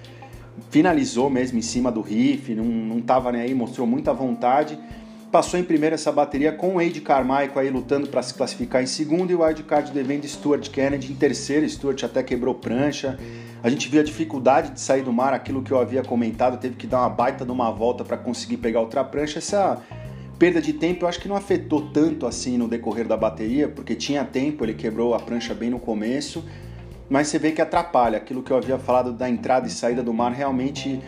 Finalizou 0.70 1.32
mesmo 1.32 1.58
em 1.58 1.64
cima 1.64 1.92
do 1.92 2.00
riff, 2.00 2.54
não, 2.54 2.64
não 2.64 3.02
tava 3.02 3.32
nem 3.32 3.42
aí, 3.42 3.56
mostrou 3.56 3.88
muita 3.88 4.14
vontade. 4.14 4.78
Passou 5.32 5.60
em 5.60 5.64
primeiro 5.64 5.96
essa 5.96 6.12
bateria 6.12 6.52
com 6.52 6.76
o 6.76 6.76
Wade 6.76 7.02
Carmichael 7.02 7.58
aí 7.58 7.72
lutando 7.72 8.08
para 8.10 8.22
se 8.22 8.36
classificar 8.36 8.84
em 8.84 8.86
segundo 8.86 9.32
e 9.32 9.34
o 9.34 9.42
wildcard 9.42 9.92
devendo 9.92 10.28
Stuart 10.28 10.70
Kennedy 10.70 11.12
em 11.12 11.16
terceiro. 11.16 11.68
Stuart 11.68 12.04
até 12.04 12.22
quebrou 12.22 12.54
prancha. 12.54 13.18
A 13.64 13.70
gente 13.70 13.88
viu 13.88 14.02
a 14.02 14.04
dificuldade 14.04 14.72
de 14.72 14.82
sair 14.82 15.04
do 15.04 15.14
mar, 15.14 15.34
aquilo 15.34 15.64
que 15.64 15.72
eu 15.72 15.80
havia 15.80 16.04
comentado, 16.04 16.60
teve 16.60 16.76
que 16.76 16.86
dar 16.86 17.00
uma 17.00 17.10
baita 17.10 17.46
de 17.46 17.52
uma 17.52 17.72
volta 17.72 18.04
para 18.04 18.18
conseguir 18.18 18.58
pegar 18.58 18.82
outra 18.82 19.06
prancha. 19.06 19.40
Essa 19.40 19.82
perda 20.38 20.62
de 20.62 20.74
tempo 20.74 21.06
eu 21.06 21.08
acho 21.08 21.18
que 21.18 21.30
não 21.30 21.38
afetou 21.38 21.90
tanto 21.94 22.28
assim 22.28 22.58
no 22.58 22.68
decorrer 22.68 23.08
da 23.08 23.16
bateria, 23.16 23.70
porque 23.70 23.96
tinha 23.96 24.26
tempo, 24.26 24.66
ele 24.66 24.74
quebrou 24.74 25.16
a 25.16 25.20
prancha 25.20 25.54
bem 25.54 25.70
no 25.70 25.80
começo, 25.80 26.44
mas 27.10 27.30
você 27.30 27.40
vê 27.40 27.54
que 27.54 27.62
atrapalha. 27.62 28.18
Aquilo 28.18 28.44
que 28.44 28.52
eu 28.52 28.58
havia 28.58 28.78
falado 28.78 29.14
da 29.14 29.30
entrada 29.30 29.66
e 29.66 29.72
saída 29.72 30.04
do 30.04 30.14
mar 30.14 30.34
realmente 30.34 31.00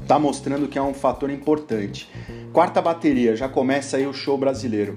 está 0.00 0.16
mostrando 0.16 0.68
que 0.68 0.78
é 0.78 0.82
um 0.82 0.94
fator 0.94 1.30
importante. 1.30 2.08
Quarta 2.52 2.80
bateria, 2.80 3.34
já 3.34 3.48
começa 3.48 3.96
aí 3.96 4.06
o 4.06 4.12
show 4.12 4.38
brasileiro. 4.38 4.96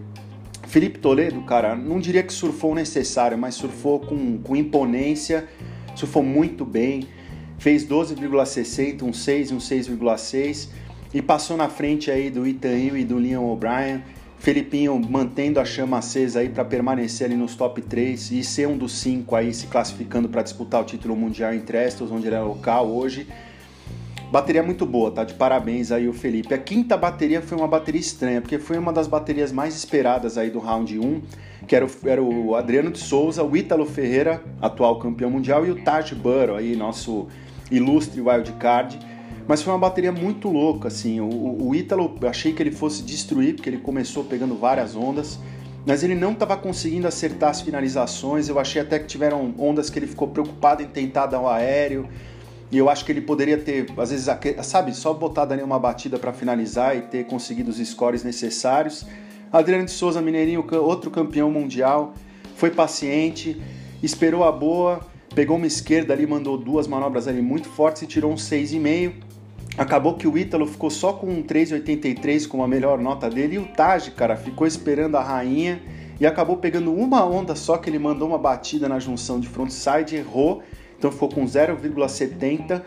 Felipe 0.67 0.99
Toledo, 0.99 1.41
cara, 1.41 1.75
não 1.75 1.99
diria 1.99 2.21
que 2.21 2.31
surfou 2.31 2.75
necessário, 2.75 3.35
mas 3.35 3.55
surfou 3.55 4.01
com, 4.01 4.37
com 4.37 4.55
imponência 4.55 5.47
surfou 5.97 6.21
muito 6.21 6.63
bem, 6.63 7.07
fez 7.57 7.85
12,60, 7.85 9.01
um 9.01 9.11
6 9.11 9.49
e 9.49 9.53
um 9.53 9.57
6,6 9.57 10.69
e 11.13 11.21
passou 11.21 11.57
na 11.57 11.67
frente 11.67 12.11
aí 12.11 12.29
do 12.29 12.45
Ethan 12.45 12.77
Hill 12.77 12.97
e 12.97 13.03
do 13.03 13.17
Leon 13.17 13.43
O'Brien. 13.43 14.03
Felipinho 14.37 14.99
mantendo 14.99 15.59
a 15.59 15.65
chama 15.65 15.97
acesa 15.97 16.41
aí 16.41 16.49
para 16.49 16.63
permanecer 16.63 17.25
ali 17.25 17.35
nos 17.35 17.55
top 17.55 17.81
3 17.81 18.31
e 18.31 18.43
ser 18.43 18.67
um 18.67 18.77
dos 18.77 18.93
cinco 18.93 19.35
aí 19.35 19.51
se 19.51 19.65
classificando 19.65 20.29
para 20.29 20.43
disputar 20.43 20.81
o 20.81 20.85
título 20.85 21.15
mundial 21.15 21.55
em 21.55 21.61
Trestles, 21.61 22.11
onde 22.11 22.27
ele 22.27 22.35
é 22.35 22.39
local 22.39 22.87
hoje. 22.87 23.27
Bateria 24.31 24.61
muito 24.61 24.85
boa, 24.85 25.09
tá? 25.09 25.23
De 25.23 25.33
parabéns 25.33 25.91
aí 25.91 26.07
o 26.07 26.13
Felipe. 26.13 26.53
A 26.53 26.57
quinta 26.57 26.97
bateria 26.97 27.41
foi 27.41 27.57
uma 27.57 27.67
bateria 27.67 28.01
estranha, 28.01 28.41
porque 28.41 28.59
foi 28.59 28.77
uma 28.77 28.91
das 28.91 29.07
baterias 29.07 29.51
mais 29.51 29.75
esperadas 29.75 30.37
aí 30.37 30.49
do 30.49 30.59
round 30.59 30.99
1 30.99 31.21
que 31.67 31.75
era 31.75 31.85
o, 31.85 31.89
era 32.05 32.23
o 32.23 32.55
Adriano 32.55 32.89
de 32.89 32.97
Souza, 32.97 33.43
o 33.43 33.55
Ítalo 33.55 33.85
Ferreira, 33.85 34.41
atual 34.61 34.97
campeão 34.99 35.29
mundial, 35.29 35.65
e 35.65 35.71
o 35.71 35.83
Taj 35.83 36.15
Burrow, 36.15 36.55
aí, 36.55 36.75
nosso 36.75 37.27
ilustre 37.69 38.21
wildcard. 38.21 38.97
Mas 39.47 39.61
foi 39.61 39.73
uma 39.73 39.79
bateria 39.79 40.11
muito 40.11 40.49
louca, 40.49 40.87
assim. 40.87 41.19
O, 41.19 41.67
o 41.67 41.75
Ítalo, 41.75 42.15
achei 42.27 42.53
que 42.53 42.63
ele 42.63 42.71
fosse 42.71 43.03
destruir, 43.03 43.55
porque 43.55 43.69
ele 43.69 43.79
começou 43.79 44.23
pegando 44.23 44.55
várias 44.55 44.95
ondas, 44.95 45.39
mas 45.85 46.03
ele 46.03 46.15
não 46.15 46.31
estava 46.31 46.55
conseguindo 46.55 47.07
acertar 47.07 47.49
as 47.49 47.61
finalizações. 47.61 48.47
Eu 48.47 48.59
achei 48.59 48.81
até 48.81 48.97
que 48.97 49.05
tiveram 49.05 49.53
ondas 49.57 49.89
que 49.89 49.99
ele 49.99 50.07
ficou 50.07 50.29
preocupado 50.29 50.81
em 50.81 50.87
tentar 50.87 51.27
dar 51.27 51.41
um 51.41 51.47
aéreo. 51.47 52.07
E 52.71 52.77
eu 52.77 52.89
acho 52.89 53.05
que 53.05 53.11
ele 53.11 53.21
poderia 53.21 53.57
ter, 53.57 53.87
às 53.97 54.11
vezes, 54.11 54.27
sabe, 54.63 54.93
só 54.93 55.13
botado 55.13 55.53
ali 55.53 55.63
uma 55.63 55.79
batida 55.79 56.19
para 56.19 56.33
finalizar 56.33 56.97
e 56.97 57.01
ter 57.01 57.25
conseguido 57.25 57.69
os 57.69 57.77
scores 57.77 58.23
necessários 58.23 59.05
Adriano 59.51 59.85
de 59.85 59.91
Souza 59.91 60.21
Mineirinho, 60.21 60.65
outro 60.81 61.09
campeão 61.09 61.49
mundial, 61.49 62.13
foi 62.55 62.69
paciente, 62.69 63.59
esperou 64.03 64.43
a 64.43 64.51
boa, 64.51 64.99
pegou 65.33 65.55
uma 65.55 65.67
esquerda 65.67 66.13
ali, 66.13 66.27
mandou 66.27 66.57
duas 66.57 66.85
manobras 66.85 67.27
ali 67.27 67.41
muito 67.41 67.69
fortes 67.69 68.01
e 68.01 68.07
tirou 68.07 68.31
um 68.31 68.35
6,5. 68.35 69.13
Acabou 69.77 70.15
que 70.15 70.27
o 70.27 70.37
Ítalo 70.37 70.65
ficou 70.65 70.89
só 70.89 71.13
com 71.13 71.27
um 71.27 71.43
3,83 71.43 72.47
como 72.47 72.63
a 72.63 72.67
melhor 72.67 72.99
nota 72.99 73.29
dele 73.29 73.55
e 73.55 73.59
o 73.59 73.65
Taj, 73.67 74.11
cara, 74.11 74.35
ficou 74.35 74.67
esperando 74.67 75.15
a 75.15 75.23
rainha 75.23 75.81
e 76.19 76.25
acabou 76.25 76.57
pegando 76.57 76.93
uma 76.93 77.23
onda 77.23 77.55
só 77.55 77.77
que 77.77 77.89
ele 77.89 77.99
mandou 77.99 78.27
uma 78.27 78.39
batida 78.39 78.89
na 78.89 78.99
junção 78.99 79.39
de 79.39 79.47
frontside, 79.47 80.15
errou, 80.15 80.61
então 80.97 81.11
ficou 81.11 81.29
com 81.29 81.45
0,70. 81.45 82.81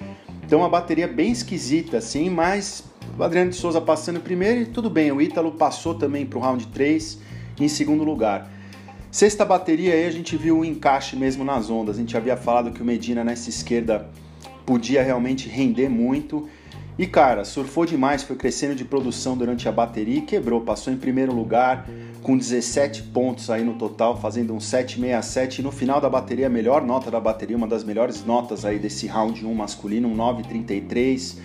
Então 0.45 0.61
uma 0.61 0.69
bateria 0.69 1.07
bem 1.07 1.31
esquisita 1.31 1.99
assim, 1.99 2.29
mas 2.29 2.85
o 3.19 3.23
Adriano 3.23 3.51
de 3.51 3.57
Souza 3.57 3.81
passando 3.81 4.21
primeiro 4.21 4.63
e 4.63 4.67
tudo 4.67 4.91
bem, 4.91 5.13
o 5.13 5.21
Ítalo 5.21 5.53
passou 5.53 5.95
também 5.95 6.27
para 6.27 6.39
o 6.39 6.43
round 6.43 6.67
3 6.69 7.19
em 7.61 7.69
segundo 7.69 8.03
lugar. 8.03 8.51
Sexta 9.11 9.45
bateria 9.45 9.93
aí 9.93 10.07
a 10.07 10.11
gente 10.11 10.37
viu 10.37 10.61
o 10.61 10.65
encaixe 10.65 11.17
mesmo 11.17 11.45
nas 11.45 11.69
ondas. 11.69 11.97
A 11.97 12.01
gente 12.01 12.17
havia 12.17 12.37
falado 12.37 12.71
que 12.71 12.81
o 12.81 12.85
Medina 12.85 13.25
nessa 13.25 13.49
esquerda 13.49 14.09
podia 14.65 15.03
realmente 15.03 15.49
render 15.49 15.89
muito. 15.89 16.49
E 16.97 17.07
cara, 17.07 17.45
surfou 17.45 17.85
demais, 17.85 18.23
foi 18.23 18.37
crescendo 18.37 18.75
de 18.75 18.85
produção 18.85 19.37
durante 19.37 19.69
a 19.69 19.73
bateria 19.73 20.19
e 20.19 20.23
quebrou, 20.23 20.61
passou 20.61 20.93
em 20.93 20.97
primeiro 20.97 21.35
lugar 21.35 21.89
com 22.23 22.37
17 22.37 23.05
pontos 23.05 23.49
aí 23.51 23.65
no 23.65 23.75
total, 23.75 24.21
fazendo 24.21 24.55
um 24.55 24.59
7,67 24.59 25.61
e 25.61 25.63
no 25.63 25.73
final 25.73 26.01
da 26.01 26.09
bateria, 26.09 26.47
a 26.47 26.51
melhor 26.51 26.85
nota 26.85 27.11
da 27.11 27.19
bateria, 27.19 27.57
uma 27.57 27.67
das 27.67 27.83
melhores 27.83 28.25
notas 28.25 28.65
aí 28.65 28.79
desse 28.79 29.07
round 29.07 29.45
1 29.45 29.55
masculino, 29.55 30.09
um 30.09 30.17
9,33. 30.17 31.39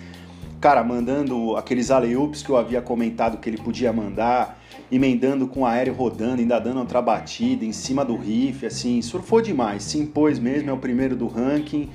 Cara, 0.60 0.82
mandando 0.82 1.56
aqueles 1.56 1.90
alley-oops 1.90 2.42
que 2.42 2.50
eu 2.50 2.56
havia 2.56 2.82
comentado 2.82 3.38
que 3.38 3.48
ele 3.48 3.58
podia 3.58 3.92
mandar, 3.92 4.58
emendando 4.90 5.46
com 5.46 5.60
o 5.60 5.66
aéreo 5.66 5.94
rodando, 5.94 6.40
ainda 6.40 6.58
dando 6.58 6.80
outra 6.80 7.00
batida 7.00 7.64
em 7.64 7.72
cima 7.72 8.04
do 8.04 8.16
riff, 8.16 8.66
assim, 8.66 9.00
surfou 9.00 9.40
demais, 9.40 9.82
se 9.82 9.98
impôs 9.98 10.38
mesmo, 10.38 10.70
é 10.70 10.72
o 10.72 10.78
primeiro 10.78 11.16
do 11.16 11.26
ranking 11.26 11.88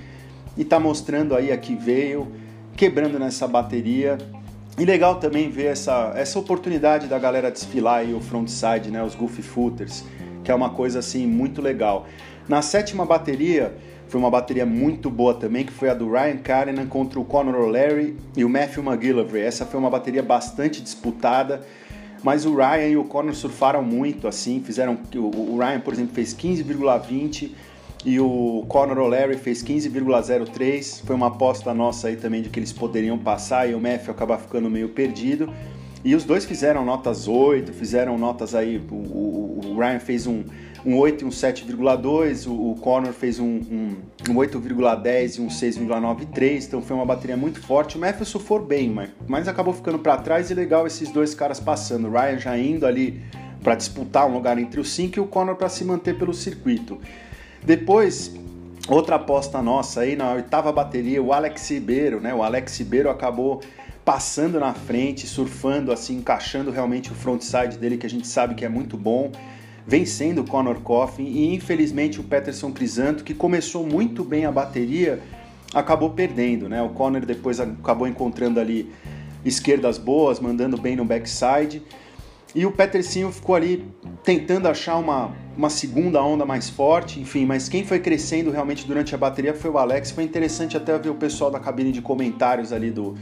e 0.57 0.63
tá 0.63 0.79
mostrando 0.79 1.35
aí 1.35 1.51
a 1.51 1.57
que 1.57 1.75
veio, 1.75 2.31
quebrando 2.75 3.19
nessa 3.19 3.47
bateria. 3.47 4.17
E 4.81 4.85
legal 4.85 5.17
também 5.19 5.47
ver 5.47 5.65
essa, 5.65 6.11
essa 6.15 6.39
oportunidade 6.39 7.05
da 7.05 7.19
galera 7.19 7.51
desfilar 7.51 7.99
aí 7.99 8.15
o 8.15 8.19
frontside, 8.19 8.89
né, 8.89 9.03
os 9.03 9.13
goofy 9.13 9.43
footers, 9.43 10.03
que 10.43 10.49
é 10.49 10.55
uma 10.55 10.71
coisa 10.71 10.97
assim 10.97 11.27
muito 11.27 11.61
legal. 11.61 12.07
Na 12.49 12.63
sétima 12.63 13.05
bateria, 13.05 13.75
foi 14.07 14.19
uma 14.19 14.31
bateria 14.31 14.65
muito 14.65 15.07
boa 15.07 15.35
também, 15.35 15.63
que 15.63 15.71
foi 15.71 15.87
a 15.91 15.93
do 15.93 16.11
Ryan 16.11 16.37
Callanan 16.37 16.87
contra 16.87 17.19
o 17.19 17.23
Conor 17.23 17.61
O'Leary 17.61 18.17
e 18.35 18.43
o 18.43 18.49
Matthew 18.49 18.83
McGillivray. 18.83 19.43
Essa 19.43 19.67
foi 19.67 19.79
uma 19.79 19.87
bateria 19.87 20.23
bastante 20.23 20.81
disputada 20.81 21.61
mas 22.23 22.45
o 22.45 22.55
Ryan 22.55 22.87
e 22.87 22.97
o 22.97 23.03
Conor 23.03 23.33
surfaram 23.33 23.81
muito, 23.81 24.27
assim, 24.27 24.61
fizeram. 24.63 24.95
O 25.15 25.57
Ryan, 25.57 25.79
por 25.79 25.91
exemplo, 25.91 26.13
fez 26.13 26.35
15,20 26.35 27.49
e 28.05 28.19
o 28.19 28.65
Conor 28.67 28.97
O'Leary 28.97 29.37
fez 29.37 29.63
15,03. 29.63 31.03
Foi 31.05 31.15
uma 31.15 31.27
aposta 31.27 31.73
nossa 31.73 32.07
aí 32.07 32.15
também 32.15 32.41
de 32.41 32.49
que 32.49 32.59
eles 32.59 32.73
poderiam 32.73 33.17
passar 33.17 33.69
e 33.69 33.75
o 33.75 33.79
Matthew 33.79 34.11
acabar 34.11 34.37
ficando 34.37 34.69
meio 34.69 34.89
perdido. 34.89 35.51
E 36.03 36.15
os 36.15 36.23
dois 36.23 36.45
fizeram 36.45 36.83
notas 36.83 37.27
8, 37.27 37.71
fizeram 37.73 38.17
notas 38.17 38.55
aí. 38.55 38.81
O, 38.89 38.95
o, 38.95 39.59
o 39.67 39.79
Ryan 39.79 39.99
fez 39.99 40.25
um 40.25 40.43
um 40.85 40.97
8 40.97 41.23
e 41.23 41.27
um 41.27 41.29
7,2, 41.29 42.47
o, 42.47 42.71
o 42.71 42.75
Connor 42.75 43.13
fez 43.13 43.39
um, 43.39 43.45
um, 43.45 43.95
um 44.29 44.33
8,10 44.33 45.37
e 45.37 45.41
um 45.41 45.47
6,93, 45.47 46.65
então 46.65 46.81
foi 46.81 46.95
uma 46.95 47.05
bateria 47.05 47.37
muito 47.37 47.61
forte. 47.61 47.97
O 47.97 47.99
Matthews 47.99 48.31
for 48.31 48.65
bem, 48.65 48.89
mas, 48.89 49.09
mas 49.27 49.47
acabou 49.47 49.73
ficando 49.73 49.99
para 49.99 50.17
trás 50.17 50.49
e 50.49 50.53
legal 50.53 50.87
esses 50.87 51.09
dois 51.11 51.35
caras 51.35 51.59
passando. 51.59 52.07
O 52.07 52.11
Ryan 52.11 52.39
já 52.39 52.57
indo 52.57 52.85
ali 52.85 53.21
para 53.63 53.75
disputar 53.75 54.27
um 54.27 54.33
lugar 54.33 54.57
entre 54.57 54.79
os 54.79 54.91
cinco 54.91 55.19
e 55.19 55.21
o 55.21 55.27
Connor 55.27 55.55
para 55.55 55.69
se 55.69 55.83
manter 55.85 56.17
pelo 56.17 56.33
circuito. 56.33 56.99
Depois, 57.63 58.33
outra 58.87 59.17
aposta 59.17 59.61
nossa 59.61 60.01
aí 60.01 60.15
na 60.15 60.33
oitava 60.33 60.71
bateria, 60.71 61.21
o 61.21 61.31
Alex 61.31 61.69
Ribeiro, 61.69 62.19
né? 62.19 62.33
O 62.33 62.43
Alex 62.43 62.77
Ribeiro 62.79 63.09
acabou 63.09 63.61
passando 64.03 64.59
na 64.59 64.73
frente, 64.73 65.27
surfando 65.27 65.91
assim, 65.91 66.17
encaixando 66.17 66.71
realmente 66.71 67.11
o 67.11 67.15
frontside 67.15 67.77
dele 67.77 67.97
que 67.97 68.05
a 68.05 68.09
gente 68.09 68.27
sabe 68.27 68.55
que 68.55 68.65
é 68.65 68.69
muito 68.69 68.97
bom 68.97 69.31
vencendo 69.85 70.39
o 70.39 70.47
Conor 70.47 70.81
Coffin 70.81 71.23
e 71.23 71.53
infelizmente 71.53 72.19
o 72.19 72.23
Peterson 72.23 72.71
Crisanto, 72.71 73.23
que 73.23 73.33
começou 73.33 73.85
muito 73.85 74.23
bem 74.23 74.45
a 74.45 74.51
bateria, 74.51 75.21
acabou 75.73 76.11
perdendo, 76.11 76.67
né? 76.69 76.81
O 76.81 76.89
Conor 76.89 77.25
depois 77.25 77.59
acabou 77.59 78.07
encontrando 78.07 78.59
ali 78.59 78.91
esquerdas 79.43 79.97
boas, 79.97 80.39
mandando 80.39 80.77
bem 80.77 80.95
no 80.95 81.05
backside. 81.05 81.81
E 82.53 82.65
o 82.65 82.71
Peterson 82.71 83.31
ficou 83.31 83.55
ali 83.55 83.85
tentando 84.23 84.67
achar 84.67 84.97
uma, 84.97 85.31
uma 85.57 85.69
segunda 85.69 86.23
onda 86.23 86.45
mais 86.45 86.69
forte, 86.69 87.19
enfim, 87.19 87.45
mas 87.45 87.67
quem 87.67 87.83
foi 87.83 87.99
crescendo 87.99 88.51
realmente 88.51 88.85
durante 88.87 89.13
a 89.13 89.17
bateria 89.17 89.53
foi 89.53 89.69
o 89.69 89.77
Alex. 89.77 90.11
Foi 90.11 90.23
interessante 90.23 90.77
até 90.77 90.97
ver 90.97 91.09
o 91.09 91.15
pessoal 91.15 91.51
da 91.51 91.59
cabine 91.59 91.91
de 91.91 92.01
comentários 92.01 92.71
ali 92.71 92.89
do 92.89 93.15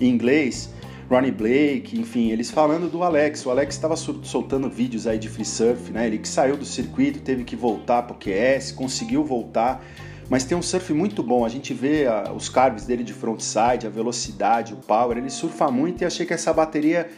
em 0.00 0.08
inglês 0.08 0.70
Ronnie 1.08 1.30
Blake, 1.30 1.98
enfim, 1.98 2.30
eles 2.30 2.50
falando 2.50 2.90
do 2.90 3.02
Alex. 3.02 3.46
O 3.46 3.50
Alex 3.50 3.76
estava 3.76 3.94
soltando 3.96 4.68
vídeos 4.68 5.06
aí 5.06 5.18
de 5.18 5.28
free 5.28 5.44
surf, 5.44 5.92
né? 5.92 6.06
Ele 6.06 6.18
que 6.18 6.28
saiu 6.28 6.56
do 6.56 6.64
circuito, 6.64 7.20
teve 7.20 7.44
que 7.44 7.54
voltar 7.54 8.02
para 8.02 8.14
o 8.14 8.18
QS, 8.18 8.72
conseguiu 8.72 9.24
voltar, 9.24 9.84
mas 10.28 10.44
tem 10.44 10.58
um 10.58 10.62
surf 10.62 10.92
muito 10.92 11.22
bom. 11.22 11.44
A 11.44 11.48
gente 11.48 11.72
vê 11.72 12.06
a, 12.06 12.32
os 12.32 12.48
carves 12.48 12.84
dele 12.86 13.04
de 13.04 13.12
frontside, 13.12 13.86
a 13.86 13.90
velocidade, 13.90 14.74
o 14.74 14.78
power, 14.78 15.16
ele 15.16 15.30
surfa 15.30 15.70
muito 15.70 16.02
e 16.02 16.04
achei 16.04 16.26
que 16.26 16.34
essa 16.34 16.52
bateria 16.52 17.08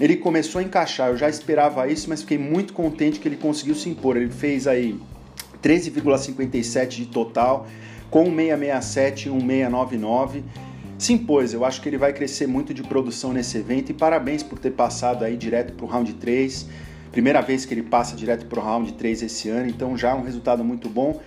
ele 0.00 0.16
começou 0.16 0.60
a 0.60 0.64
encaixar. 0.64 1.10
Eu 1.10 1.16
já 1.16 1.28
esperava 1.28 1.86
isso, 1.88 2.08
mas 2.08 2.22
fiquei 2.22 2.38
muito 2.38 2.72
contente 2.72 3.18
que 3.18 3.28
ele 3.28 3.36
conseguiu 3.36 3.74
se 3.74 3.88
impor. 3.88 4.16
Ele 4.16 4.30
fez 4.30 4.66
aí 4.66 4.98
13,57 5.62 6.88
de 6.88 7.06
total, 7.06 7.66
com 8.10 8.22
um 8.22 8.36
667 8.36 9.28
e 9.28 9.30
um 9.30 9.40
699 9.40 10.44
se 10.98 11.12
impôs. 11.12 11.52
Eu 11.52 11.64
acho 11.64 11.80
que 11.80 11.88
ele 11.88 11.98
vai 11.98 12.12
crescer 12.12 12.46
muito 12.46 12.72
de 12.72 12.82
produção 12.82 13.32
nesse 13.32 13.58
evento 13.58 13.90
e 13.90 13.94
parabéns 13.94 14.42
por 14.42 14.58
ter 14.58 14.70
passado 14.70 15.24
aí 15.24 15.36
direto 15.36 15.72
para 15.74 15.84
o 15.84 15.88
round 15.88 16.14
3. 16.14 16.66
Primeira 17.12 17.40
vez 17.40 17.64
que 17.64 17.74
ele 17.74 17.82
passa 17.82 18.16
direto 18.16 18.46
para 18.46 18.60
o 18.60 18.62
round 18.62 18.92
3 18.94 19.22
esse 19.22 19.48
ano, 19.48 19.68
então 19.68 19.96
já 19.96 20.10
é 20.10 20.14
um 20.14 20.22
resultado 20.22 20.62
muito 20.64 20.88
bom. 20.88 21.20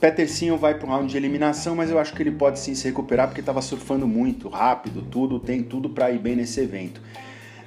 Petercinho 0.00 0.56
vai 0.56 0.74
para 0.74 0.86
o 0.86 0.90
round 0.90 1.10
de 1.10 1.16
eliminação, 1.16 1.74
mas 1.74 1.90
eu 1.90 1.98
acho 1.98 2.12
que 2.12 2.22
ele 2.22 2.32
pode 2.32 2.58
sim 2.58 2.74
se 2.74 2.84
recuperar 2.84 3.28
porque 3.28 3.40
estava 3.40 3.62
surfando 3.62 4.06
muito, 4.06 4.48
rápido, 4.48 5.02
tudo, 5.02 5.40
tem 5.40 5.62
tudo 5.62 5.88
para 5.88 6.10
ir 6.10 6.18
bem 6.18 6.36
nesse 6.36 6.60
evento. 6.60 7.00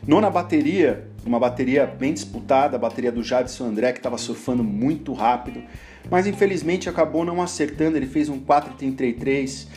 Nona 0.07 0.29
bateria, 0.29 1.07
uma 1.25 1.39
bateria 1.39 1.85
bem 1.85 2.13
disputada, 2.13 2.75
a 2.75 2.79
bateria 2.79 3.11
do 3.11 3.23
Jadson 3.23 3.65
André, 3.65 3.91
que 3.91 3.99
estava 3.99 4.17
surfando 4.17 4.63
muito 4.63 5.13
rápido, 5.13 5.61
mas 6.09 6.25
infelizmente 6.25 6.89
acabou 6.89 7.25
não 7.25 7.41
acertando, 7.41 7.97
ele 7.97 8.07
fez 8.07 8.29
um 8.29 8.39
4,33 8.39 9.67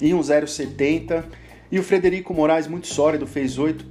e 0.00 0.14
um 0.14 0.20
0,70. 0.20 1.24
E 1.70 1.78
o 1.78 1.82
Frederico 1.82 2.34
Moraes, 2.34 2.66
muito 2.66 2.86
sólido, 2.86 3.26
fez 3.26 3.58
8. 3.58 3.86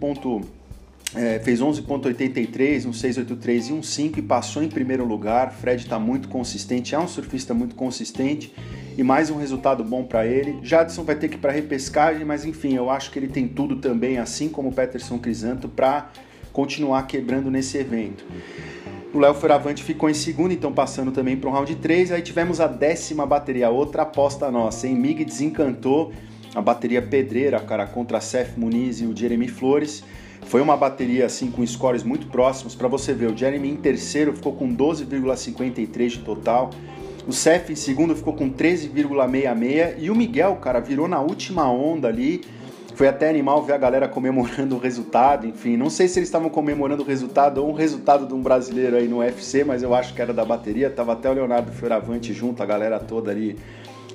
É, 1.14 1.40
fez 1.40 1.60
11.83, 1.60 2.86
um 2.86 2.94
683 2.94 3.68
e 3.68 3.74
um 3.74 3.84
5 3.84 4.20
e 4.20 4.22
passou 4.22 4.64
em 4.64 4.70
primeiro 4.70 5.04
lugar. 5.04 5.52
Fred 5.52 5.84
está 5.84 6.00
muito 6.00 6.30
consistente, 6.30 6.96
é 6.96 7.00
um 7.00 7.08
surfista 7.08 7.54
muito 7.54 7.76
consistente 7.76 8.54
e 9.02 9.04
mais 9.04 9.32
um 9.32 9.36
resultado 9.36 9.84
bom 9.84 10.04
para 10.04 10.28
ele. 10.28 10.60
Jadson 10.62 11.04
vai 11.04 11.16
ter 11.16 11.28
que 11.28 11.34
ir 11.34 11.40
para 11.40 11.52
repescagem, 11.52 12.24
mas 12.24 12.46
enfim, 12.46 12.76
eu 12.76 12.88
acho 12.88 13.10
que 13.10 13.18
ele 13.18 13.28
tem 13.28 13.48
tudo 13.48 13.78
também, 13.78 14.20
assim 14.20 14.48
como 14.48 14.70
o 14.70 14.72
Peterson 14.72 15.18
Crisanto, 15.18 15.68
para 15.68 16.12
continuar 16.54 17.08
quebrando 17.08 17.50
nesse 17.50 17.80
evento. 17.80 18.24
O 19.12 19.18
Léo 19.18 19.34
Fioravante 19.34 19.82
ficou 19.82 20.08
em 20.08 20.14
segundo, 20.14 20.54
então 20.54 20.72
passando 20.72 21.12
também 21.12 21.36
para 21.36 21.50
o 21.50 21.52
round 21.52 21.76
3. 21.78 22.12
Aí 22.12 22.22
tivemos 22.22 22.62
a 22.62 22.68
décima 22.68 23.26
bateria, 23.26 23.72
outra 23.72 24.04
aposta 24.04 24.52
nossa, 24.52 24.88
hein? 24.88 24.94
Mig 24.94 25.26
desencantou 25.26 26.14
a 26.54 26.62
bateria 26.62 27.02
pedreira, 27.02 27.60
cara, 27.60 27.88
contra 27.88 28.22
Seth 28.22 28.56
Muniz 28.56 29.02
e 29.02 29.08
o 29.08 29.18
Jeremy 29.18 29.48
Flores. 29.48 30.04
Foi 30.44 30.62
uma 30.62 30.78
bateria 30.78 31.26
assim 31.26 31.50
com 31.50 31.66
scores 31.66 32.04
muito 32.04 32.28
próximos 32.28 32.76
para 32.76 32.88
você 32.88 33.16
ver. 33.16 33.32
O 33.32 33.36
Jeremy 33.36 33.68
em 33.68 33.78
terceiro 33.78 34.36
ficou 34.36 34.54
com 34.54 34.72
12,53 34.76 36.08
de 36.08 36.20
total. 36.20 36.70
O 37.28 37.32
Seth 37.34 37.70
em 37.70 37.76
segundo 37.76 38.16
ficou 38.16 38.34
com 38.34 38.50
13,66 38.50 39.96
e 40.00 40.10
o 40.10 40.16
Miguel, 40.16 40.56
cara, 40.56 40.80
virou 40.80 41.08
na 41.08 41.22
última 41.22 41.72
onda 41.72 42.08
ali 42.08 42.42
foi 43.02 43.08
até 43.08 43.28
animal 43.28 43.64
ver 43.64 43.74
a 43.74 43.78
galera 43.80 44.08
comemorando 44.08 44.76
o 44.78 44.78
resultado, 44.78 45.48
enfim. 45.48 45.76
Não 45.76 45.90
sei 45.90 46.08
se 46.08 46.20
eles 46.20 46.28
estavam 46.28 46.52
comemorando 46.52 47.02
o 47.02 47.06
resultado 47.06 47.58
ou 47.58 47.72
um 47.72 47.74
resultado 47.74 48.28
de 48.28 48.34
um 48.36 48.42
brasileiro 48.44 48.96
aí 48.96 49.08
no 49.08 49.20
UFC, 49.20 49.64
mas 49.64 49.82
eu 49.82 49.96
acho 49.96 50.14
que 50.14 50.22
era 50.22 50.32
da 50.32 50.46
bateria. 50.46 50.88
Tava 50.88 51.14
até 51.14 51.28
o 51.28 51.34
Leonardo 51.34 51.72
Fioravante 51.72 52.32
junto, 52.32 52.62
a 52.62 52.66
galera 52.66 53.00
toda 53.00 53.32
ali 53.32 53.58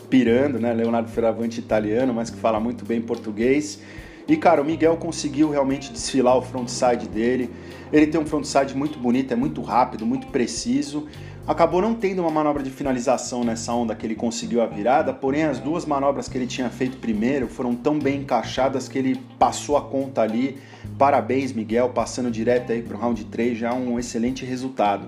pirando, 0.08 0.60
né? 0.60 0.72
Leonardo 0.72 1.08
Fioravante 1.08 1.58
italiano, 1.58 2.14
mas 2.14 2.30
que 2.30 2.36
fala 2.36 2.60
muito 2.60 2.84
bem 2.84 3.00
português. 3.00 3.80
E 4.28 4.36
cara, 4.36 4.62
o 4.62 4.64
Miguel 4.64 4.96
conseguiu 4.96 5.50
realmente 5.50 5.92
desfilar 5.92 6.36
o 6.36 6.42
frontside 6.42 7.08
dele. 7.08 7.50
Ele 7.92 8.06
tem 8.06 8.20
um 8.20 8.26
frontside 8.26 8.76
muito 8.76 8.98
bonito, 9.00 9.32
é 9.32 9.36
muito 9.36 9.62
rápido, 9.62 10.06
muito 10.06 10.28
preciso. 10.28 11.08
Acabou 11.46 11.80
não 11.80 11.94
tendo 11.94 12.22
uma 12.22 12.30
manobra 12.30 12.60
de 12.60 12.70
finalização 12.70 13.44
nessa 13.44 13.72
onda 13.72 13.94
que 13.94 14.04
ele 14.04 14.16
conseguiu 14.16 14.60
a 14.60 14.66
virada, 14.66 15.14
porém 15.14 15.44
as 15.44 15.60
duas 15.60 15.86
manobras 15.86 16.28
que 16.28 16.36
ele 16.36 16.46
tinha 16.46 16.68
feito 16.68 16.96
primeiro 16.96 17.46
foram 17.46 17.72
tão 17.72 18.00
bem 18.00 18.22
encaixadas 18.22 18.88
que 18.88 18.98
ele 18.98 19.20
passou 19.38 19.76
a 19.76 19.82
conta 19.82 20.22
ali. 20.22 20.58
Parabéns, 20.98 21.52
Miguel, 21.52 21.90
passando 21.90 22.32
direto 22.32 22.72
aí 22.72 22.82
para 22.82 22.96
o 22.96 23.00
round 23.00 23.24
3, 23.26 23.56
já 23.56 23.72
um 23.72 23.96
excelente 23.96 24.44
resultado. 24.44 25.06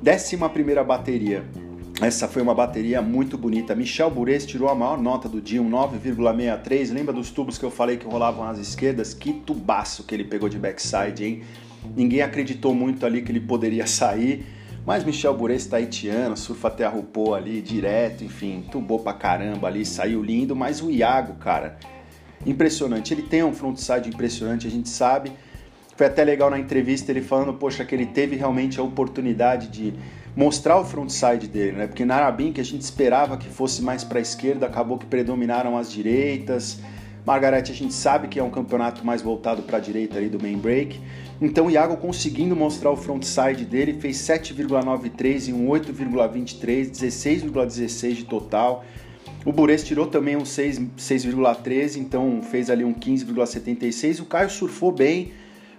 Décima 0.00 0.48
primeira 0.48 0.84
bateria. 0.84 1.44
Essa 2.00 2.28
foi 2.28 2.40
uma 2.40 2.54
bateria 2.54 3.02
muito 3.02 3.36
bonita. 3.36 3.74
Michel 3.74 4.08
Bures 4.08 4.46
tirou 4.46 4.68
a 4.68 4.76
maior 4.76 4.96
nota 4.96 5.28
do 5.28 5.40
dia, 5.40 5.60
um 5.60 5.68
9,63. 5.68 6.92
Lembra 6.92 7.12
dos 7.12 7.32
tubos 7.32 7.58
que 7.58 7.64
eu 7.64 7.70
falei 7.72 7.96
que 7.96 8.06
rolavam 8.06 8.44
às 8.44 8.60
esquerdas? 8.60 9.12
Que 9.12 9.32
tubaço 9.32 10.04
que 10.04 10.14
ele 10.14 10.22
pegou 10.22 10.48
de 10.48 10.56
backside, 10.56 11.24
hein? 11.24 11.42
Ninguém 11.96 12.22
acreditou 12.22 12.72
muito 12.72 13.04
ali 13.04 13.22
que 13.22 13.32
ele 13.32 13.40
poderia 13.40 13.88
sair. 13.88 14.46
Mas 14.88 15.04
Michel 15.04 15.34
Bures 15.34 15.66
taitiano, 15.66 16.34
surfa 16.34 16.68
até 16.68 16.82
a 16.82 16.88
Rupô 16.88 17.34
ali 17.34 17.60
direto, 17.60 18.24
enfim, 18.24 18.64
tubou 18.72 18.98
pra 18.98 19.12
caramba 19.12 19.68
ali, 19.68 19.84
saiu 19.84 20.22
lindo. 20.22 20.56
Mas 20.56 20.80
o 20.80 20.90
Iago, 20.90 21.34
cara, 21.34 21.76
impressionante. 22.46 23.12
Ele 23.12 23.20
tem 23.20 23.44
um 23.44 23.52
frontside 23.52 24.08
impressionante, 24.08 24.66
a 24.66 24.70
gente 24.70 24.88
sabe. 24.88 25.30
Foi 25.94 26.06
até 26.06 26.24
legal 26.24 26.48
na 26.48 26.58
entrevista 26.58 27.12
ele 27.12 27.20
falando, 27.20 27.52
poxa, 27.52 27.84
que 27.84 27.94
ele 27.94 28.06
teve 28.06 28.34
realmente 28.36 28.80
a 28.80 28.82
oportunidade 28.82 29.68
de 29.68 29.92
mostrar 30.34 30.80
o 30.80 30.84
frontside 30.86 31.48
dele, 31.48 31.72
né? 31.72 31.86
Porque 31.86 32.06
na 32.06 32.14
Arabim, 32.14 32.50
que 32.50 32.60
a 32.62 32.64
gente 32.64 32.80
esperava 32.80 33.36
que 33.36 33.46
fosse 33.46 33.82
mais 33.82 34.04
para 34.04 34.20
esquerda, 34.20 34.64
acabou 34.64 34.96
que 34.96 35.04
predominaram 35.04 35.76
as 35.76 35.92
direitas. 35.92 36.78
Margarete, 37.28 37.70
a 37.70 37.74
gente 37.74 37.92
sabe 37.92 38.26
que 38.26 38.40
é 38.40 38.42
um 38.42 38.48
campeonato 38.48 39.04
mais 39.04 39.20
voltado 39.20 39.60
para 39.60 39.76
a 39.76 39.80
direita 39.80 40.16
ali 40.16 40.30
do 40.30 40.42
main 40.42 40.56
break. 40.56 40.98
Então 41.38 41.66
o 41.66 41.70
Iago 41.70 41.98
conseguindo 41.98 42.56
mostrar 42.56 42.90
o 42.90 42.96
frontside 42.96 43.66
dele, 43.66 44.00
fez 44.00 44.16
7,93 44.16 45.48
e 45.48 45.52
um 45.52 45.68
8,23, 45.68 46.90
16,16 46.90 48.12
de 48.14 48.24
total. 48.24 48.82
O 49.44 49.52
Bures 49.52 49.84
tirou 49.84 50.06
também 50.06 50.36
um 50.36 50.42
6,13, 50.42 51.98
então 51.98 52.40
fez 52.40 52.70
ali 52.70 52.82
um 52.82 52.94
15,76. 52.94 54.20
O 54.22 54.24
Caio 54.24 54.48
surfou 54.48 54.90
bem, 54.90 55.34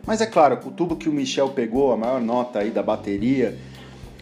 mas 0.05 0.21
é 0.21 0.27
claro, 0.27 0.59
o 0.63 0.71
tubo 0.71 0.95
que 0.95 1.09
o 1.09 1.11
Michel 1.11 1.49
pegou, 1.49 1.91
a 1.91 1.97
maior 1.97 2.21
nota 2.21 2.59
aí 2.59 2.69
da 2.69 2.83
bateria, 2.83 3.57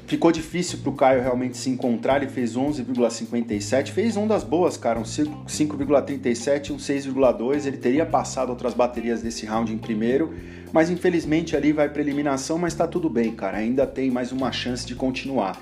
Ficou 0.07 0.31
difícil 0.31 0.79
para 0.79 0.89
o 0.89 0.93
Caio 0.93 1.21
realmente 1.21 1.57
se 1.57 1.69
encontrar, 1.69 2.23
ele 2.23 2.31
fez 2.31 2.55
11,57, 2.55 3.91
fez 3.91 4.15
ondas 4.15 4.41
boas, 4.41 4.77
cara, 4.77 4.97
um 4.97 5.03
5,37 5.03 6.71
um 6.71 6.77
6,2, 6.77 7.65
ele 7.65 7.75
teria 7.75 8.05
passado 8.05 8.49
outras 8.49 8.73
baterias 8.73 9.21
desse 9.21 9.45
round 9.45 9.73
em 9.73 9.77
primeiro, 9.77 10.33
mas 10.71 10.89
infelizmente 10.89 11.57
ali 11.57 11.73
vai 11.73 11.89
para 11.89 12.01
eliminação, 12.01 12.57
mas 12.57 12.71
está 12.71 12.87
tudo 12.87 13.09
bem, 13.09 13.35
cara, 13.35 13.57
ainda 13.57 13.85
tem 13.85 14.09
mais 14.09 14.31
uma 14.31 14.49
chance 14.49 14.87
de 14.87 14.95
continuar. 14.95 15.61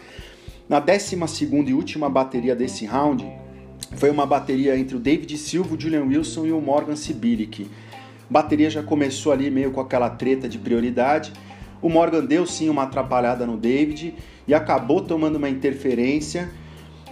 Na 0.69 0.79
12 0.79 1.17
e 1.65 1.73
última 1.73 2.07
bateria 2.07 2.55
desse 2.55 2.85
round, 2.85 3.25
foi 3.95 4.11
uma 4.11 4.27
bateria 4.27 4.77
entre 4.77 4.95
o 4.95 4.99
David 4.99 5.39
Silva, 5.39 5.73
o 5.73 5.81
Julian 5.81 6.03
Wilson 6.03 6.45
e 6.45 6.51
o 6.51 6.61
Morgan 6.61 6.95
Sibilic. 6.95 7.67
Bateria 8.29 8.69
já 8.69 8.83
começou 8.83 9.31
ali 9.31 9.49
meio 9.49 9.71
com 9.71 9.81
aquela 9.81 10.11
treta 10.11 10.47
de 10.47 10.59
prioridade, 10.59 11.33
o 11.85 11.89
Morgan 11.89 12.25
deu 12.25 12.47
sim 12.47 12.67
uma 12.67 12.81
atrapalhada 12.81 13.45
no 13.45 13.55
David 13.55 14.15
e 14.47 14.55
acabou 14.55 15.01
tomando 15.01 15.35
uma 15.35 15.47
interferência. 15.47 16.49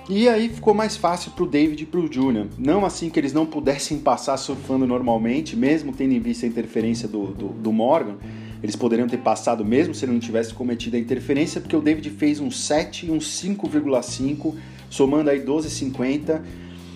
E 0.10 0.28
aí 0.28 0.50
ficou 0.50 0.74
mais 0.74 0.98
fácil 0.98 1.30
para 1.30 1.44
o 1.44 1.48
David 1.48 1.84
e 1.84 1.86
para 1.86 2.00
o 2.00 2.12
Julian. 2.12 2.48
Não 2.58 2.84
assim 2.84 3.08
que 3.08 3.20
eles 3.20 3.34
não 3.34 3.46
pudessem 3.46 4.00
passar 4.00 4.36
surfando 4.36 4.88
normalmente, 4.88 5.56
mesmo 5.56 5.94
tendo 5.94 6.14
em 6.14 6.20
vista 6.20 6.48
a 6.48 6.50
interferência 6.50 7.08
do, 7.08 7.28
do, 7.28 7.50
do 7.50 7.72
Morgan. 7.72 8.16
Eles 8.64 8.76
poderiam 8.76 9.08
ter 9.08 9.20
passado 9.20 9.64
mesmo 9.64 9.94
se 9.94 10.06
ele 10.06 10.14
não 10.14 10.20
tivesse 10.20 10.56
cometido 10.56 10.98
a 10.98 11.00
interferência, 11.00 11.62
porque 11.62 11.76
o 11.76 11.82
David 11.82 12.10
fez 12.10 12.40
um 12.40 12.50
7 12.50 13.06
e 13.06 13.12
um 13.12 13.20
5,5, 13.20 14.56
somando 14.90 15.30
aí 15.30 15.40
12,50. 15.40 16.42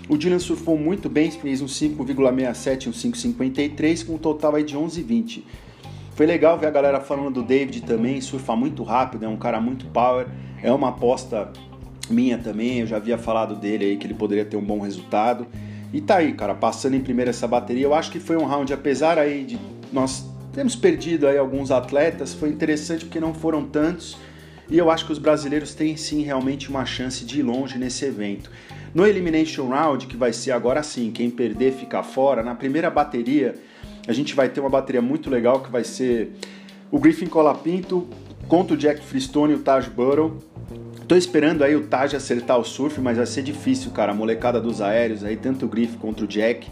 O 0.10 0.20
Julian 0.20 0.40
surfou 0.40 0.80
muito 0.80 1.08
bem, 1.08 1.30
fez 1.30 1.62
um 1.62 1.68
5,67 1.68 2.86
e 2.88 2.90
um 2.90 2.92
5,53, 2.92 4.04
com 4.04 4.16
um 4.16 4.18
total 4.18 4.56
aí 4.56 4.64
de 4.64 4.76
11,20. 4.76 5.44
Foi 6.18 6.26
legal 6.26 6.58
ver 6.58 6.66
a 6.66 6.72
galera 6.72 7.00
falando 7.00 7.30
do 7.30 7.44
David 7.44 7.84
também, 7.84 8.20
surfa 8.22 8.56
muito 8.56 8.82
rápido, 8.82 9.24
é 9.24 9.28
um 9.28 9.38
cara 9.38 9.62
muito 9.62 9.86
power, 9.86 10.26
é 10.64 10.74
uma 10.74 10.90
aposta 10.90 11.52
minha 12.10 12.40
também, 12.40 12.80
eu 12.80 12.88
já 12.88 12.98
havia 12.98 13.20
falado 13.20 13.54
dele 13.54 13.86
aí 13.86 13.98
que 13.98 14.08
ele 14.08 14.16
poderia 14.16 14.44
ter 14.44 14.58
um 14.58 14.64
bom 14.64 14.80
resultado. 14.80 15.46
E 15.94 16.02
tá 16.02 16.16
aí, 16.16 16.34
cara, 16.34 16.56
passando 16.56 16.96
em 16.96 17.02
primeiro 17.02 17.30
essa 17.30 17.48
bateria, 17.48 17.84
eu 17.84 17.94
acho 17.94 18.12
que 18.12 18.20
foi 18.20 18.36
um 18.36 18.46
round, 18.46 18.74
apesar 18.74 19.20
aí 19.20 19.44
de 19.44 19.60
nós 19.94 20.28
termos 20.52 20.76
perdido 20.76 21.28
aí 21.28 21.38
alguns 21.38 21.70
atletas, 21.70 22.34
foi 22.34 22.50
interessante 22.50 23.06
porque 23.06 23.20
não 23.20 23.36
foram 23.36 23.64
tantos. 23.64 24.18
E 24.72 24.76
eu 24.76 24.90
acho 24.90 25.06
que 25.06 25.12
os 25.12 25.20
brasileiros 25.20 25.76
têm 25.76 25.96
sim 25.96 26.24
realmente 26.24 26.68
uma 26.68 26.84
chance 26.84 27.24
de 27.24 27.42
ir 27.42 27.44
longe 27.44 27.78
nesse 27.78 28.04
evento. 28.06 28.50
No 28.92 29.06
Elimination 29.06 29.68
Round, 29.68 30.08
que 30.08 30.18
vai 30.18 30.34
ser 30.34 30.52
agora 30.52 30.82
sim, 30.82 31.12
quem 31.12 31.30
perder 31.30 31.74
fica 31.74 32.02
fora, 32.02 32.42
na 32.42 32.56
primeira 32.56 32.90
bateria 32.90 33.54
a 34.08 34.14
gente 34.14 34.34
vai 34.34 34.48
ter 34.48 34.60
uma 34.60 34.70
bateria 34.70 35.02
muito 35.02 35.30
legal 35.30 35.60
que 35.60 35.70
vai 35.70 35.84
ser 35.84 36.32
o 36.90 37.00
Griffin 37.00 37.28
Colapinto 37.28 38.08
contra 38.48 38.74
o 38.74 38.78
Jack 38.78 39.02
Freestone 39.02 39.54
e 39.54 39.56
o 39.58 39.60
Taj 39.60 39.90
Burrow. 39.90 40.38
Tô 41.08 41.16
esperando 41.16 41.64
aí 41.64 41.76
o 41.76 41.88
Taj 41.88 42.16
acertar 42.16 42.58
o 42.58 42.64
surf, 42.64 43.00
mas 43.02 43.18
vai 43.18 43.26
ser 43.26 43.42
difícil, 43.42 43.92
cara. 43.92 44.12
A 44.12 44.16
molecada 44.16 44.60
dos 44.60 44.82
aéreos 44.82 45.24
aí, 45.24 45.36
tanto 45.36 45.66
o 45.66 45.70
Griff 45.70 45.98
contra 45.98 46.24
o 46.24 46.28
Jack. 46.28 46.68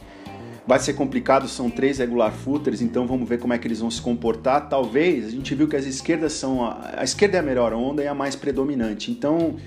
Vai 0.68 0.80
ser 0.80 0.94
complicado, 0.94 1.48
são 1.48 1.70
três 1.70 2.00
regular 2.00 2.32
footers, 2.32 2.82
então 2.82 3.06
vamos 3.06 3.30
ver 3.30 3.38
como 3.38 3.54
é 3.54 3.58
que 3.58 3.68
eles 3.68 3.82
vão 3.82 3.92
se 3.92 4.02
comportar. 4.02 4.68
Talvez, 4.68 5.28
a 5.28 5.30
gente 5.30 5.54
viu 5.54 5.68
que 5.68 5.76
as 5.76 5.86
esquerdas 5.86 6.34
são. 6.34 6.66
A, 6.66 6.96
a 6.98 7.04
esquerda 7.04 7.38
é 7.38 7.40
a 7.40 7.44
melhor 7.44 7.72
onda 7.72 8.04
e 8.04 8.08
a 8.08 8.16
mais 8.16 8.36
predominante. 8.36 9.12
Então 9.12 9.58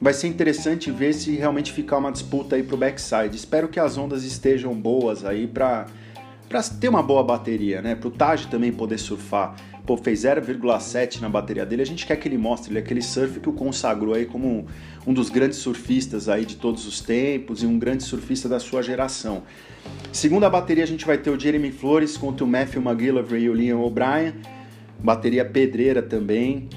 vai 0.00 0.12
ser 0.12 0.28
interessante 0.28 0.90
ver 0.90 1.12
se 1.12 1.32
realmente 1.32 1.72
ficar 1.72 1.98
uma 1.98 2.12
disputa 2.12 2.56
aí 2.56 2.62
pro 2.62 2.76
backside. 2.76 3.34
Espero 3.34 3.68
que 3.68 3.80
as 3.80 3.98
ondas 3.98 4.24
estejam 4.24 4.74
boas 4.74 5.24
aí 5.24 5.46
para 5.46 5.86
para 6.48 6.62
ter 6.62 6.88
uma 6.88 7.02
boa 7.02 7.22
bateria, 7.22 7.82
né? 7.82 7.94
Para 7.94 8.08
o 8.08 8.10
Taj 8.10 8.46
também 8.46 8.72
poder 8.72 8.98
surfar. 8.98 9.56
Pô, 9.86 9.96
fez 9.96 10.24
0,7 10.24 11.20
na 11.20 11.28
bateria 11.28 11.66
dele. 11.66 11.82
A 11.82 11.86
gente 11.86 12.06
quer 12.06 12.16
que 12.16 12.26
ele 12.26 12.38
mostre 12.38 12.70
ele 12.70 12.78
é 12.78 12.82
aquele 12.82 13.02
surf 13.02 13.38
que 13.38 13.48
o 13.48 13.52
consagrou 13.52 14.14
aí 14.14 14.24
como 14.24 14.66
um, 15.06 15.12
dos 15.12 15.28
grandes 15.28 15.58
surfistas 15.58 16.28
aí 16.28 16.46
de 16.46 16.56
todos 16.56 16.86
os 16.86 17.00
tempos 17.00 17.62
e 17.62 17.66
um 17.66 17.78
grande 17.78 18.02
surfista 18.02 18.48
da 18.48 18.58
sua 18.58 18.82
geração. 18.82 19.42
Segunda 20.10 20.48
bateria 20.48 20.84
a 20.84 20.86
gente 20.86 21.04
vai 21.04 21.18
ter 21.18 21.30
o 21.30 21.38
Jeremy 21.38 21.70
Flores 21.70 22.16
contra 22.16 22.44
o 22.44 22.48
Matthew 22.48 22.80
McGillivray 22.80 23.42
e 23.42 23.50
o 23.50 23.54
Liam 23.54 23.82
O'Brien. 23.82 24.34
Bateria 24.98 25.44
pedreira 25.44 26.00
também. 26.00 26.68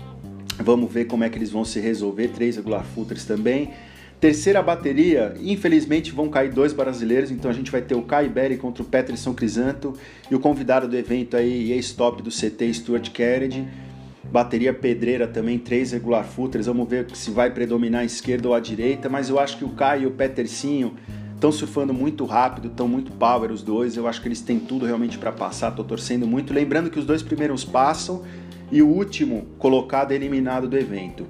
Vamos 0.59 0.91
ver 0.91 1.05
como 1.05 1.23
é 1.23 1.29
que 1.29 1.37
eles 1.37 1.51
vão 1.51 1.63
se 1.63 1.79
resolver. 1.79 2.29
Três 2.29 2.57
regular 2.57 2.83
footers 2.83 3.23
também. 3.23 3.71
Terceira 4.19 4.63
bateria, 4.63 5.35
infelizmente 5.39 6.11
vão 6.11 6.27
cair 6.27 6.51
dois 6.51 6.73
brasileiros, 6.73 7.29
então 7.29 7.51
a 7.51 7.53
gente 7.53 7.69
vai 7.69 7.83
ter 7.83 7.93
o 7.93 8.01
Kai 8.01 8.27
Berry 8.27 8.57
contra 8.57 8.81
o 8.81 8.85
Peterson 8.85 9.31
Crisanto 9.31 9.93
e 10.31 10.33
o 10.33 10.39
convidado 10.39 10.87
do 10.87 10.97
evento 10.97 11.37
aí, 11.37 11.71
ex-top 11.71 12.23
do 12.23 12.31
CT, 12.31 12.73
Stuart 12.73 13.11
Kennedy. 13.11 13.67
Bateria 14.23 14.73
pedreira 14.73 15.27
também, 15.27 15.59
três 15.59 15.91
regular 15.91 16.25
footers, 16.25 16.65
vamos 16.65 16.89
ver 16.89 17.05
se 17.13 17.29
vai 17.29 17.51
predominar 17.51 18.01
a 18.01 18.05
esquerda 18.05 18.47
ou 18.47 18.55
a 18.55 18.59
direita, 18.59 19.07
mas 19.07 19.29
eu 19.29 19.39
acho 19.39 19.55
que 19.55 19.63
o 19.63 19.69
Kai 19.69 20.01
e 20.01 20.05
o 20.07 20.11
Petercinho 20.11 20.95
estão 21.35 21.51
surfando 21.51 21.93
muito 21.93 22.25
rápido, 22.25 22.69
estão 22.69 22.87
muito 22.87 23.11
power 23.11 23.51
os 23.51 23.61
dois, 23.61 23.95
eu 23.95 24.07
acho 24.07 24.19
que 24.19 24.27
eles 24.27 24.41
têm 24.41 24.59
tudo 24.59 24.87
realmente 24.87 25.19
para 25.19 25.31
passar, 25.31 25.69
estou 25.69 25.85
torcendo 25.85 26.25
muito. 26.25 26.51
Lembrando 26.51 26.89
que 26.89 26.97
os 26.97 27.05
dois 27.05 27.21
primeiros 27.21 27.63
passam 27.63 28.23
e 28.71 28.81
o 28.81 28.87
último 28.87 29.45
colocado 29.59 30.11
é 30.11 30.15
eliminado 30.15 30.67
do 30.67 30.75
evento. 30.75 31.27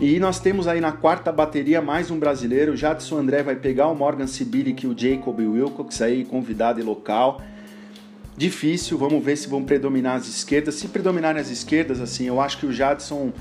E 0.00 0.20
nós 0.20 0.38
temos 0.38 0.68
aí 0.68 0.80
na 0.80 0.92
quarta 0.92 1.32
bateria 1.32 1.82
mais 1.82 2.08
um 2.08 2.20
brasileiro. 2.20 2.76
Jadson 2.76 3.18
André 3.18 3.42
vai 3.42 3.56
pegar 3.56 3.88
o 3.88 3.96
Morgan 3.96 4.28
Sibilic 4.28 4.86
e 4.86 4.88
o 4.88 4.96
Jacob 4.96 5.40
Wilcox 5.40 6.00
aí, 6.00 6.24
convidado 6.24 6.78
e 6.78 6.84
local. 6.84 7.42
Difícil, 8.36 8.96
vamos 8.96 9.24
ver 9.24 9.34
se 9.34 9.48
vão 9.48 9.64
predominar 9.64 10.14
as 10.14 10.28
esquerdas. 10.28 10.76
Se 10.76 10.86
predominarem 10.86 11.40
as 11.40 11.50
esquerdas, 11.50 12.00
assim, 12.00 12.26
eu 12.26 12.40
acho 12.40 12.58
que 12.58 12.66
o 12.66 12.72
Jadson 12.72 13.32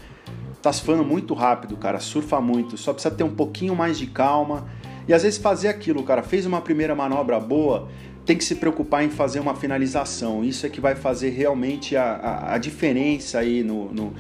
tá 0.59 0.73
surfando 0.73 1.05
muito 1.05 1.35
rápido, 1.35 1.77
cara, 1.77 1.99
surfa 1.99 2.41
muito. 2.41 2.75
Só 2.75 2.91
precisa 2.91 3.13
ter 3.13 3.23
um 3.23 3.35
pouquinho 3.35 3.75
mais 3.75 3.95
de 3.95 4.07
calma. 4.07 4.67
E 5.07 5.13
às 5.13 5.21
vezes 5.21 5.37
fazer 5.37 5.67
aquilo, 5.67 6.01
cara, 6.01 6.23
fez 6.23 6.47
uma 6.47 6.59
primeira 6.59 6.95
manobra 6.95 7.39
boa, 7.39 7.87
tem 8.25 8.35
que 8.35 8.43
se 8.43 8.55
preocupar 8.55 9.03
em 9.03 9.11
fazer 9.11 9.39
uma 9.39 9.53
finalização. 9.53 10.43
Isso 10.43 10.65
é 10.65 10.69
que 10.69 10.81
vai 10.81 10.95
fazer 10.95 11.29
realmente 11.29 11.95
a, 11.95 12.13
a, 12.13 12.55
a 12.55 12.57
diferença 12.57 13.37
aí 13.37 13.61
no, 13.61 13.93
no 13.93 14.13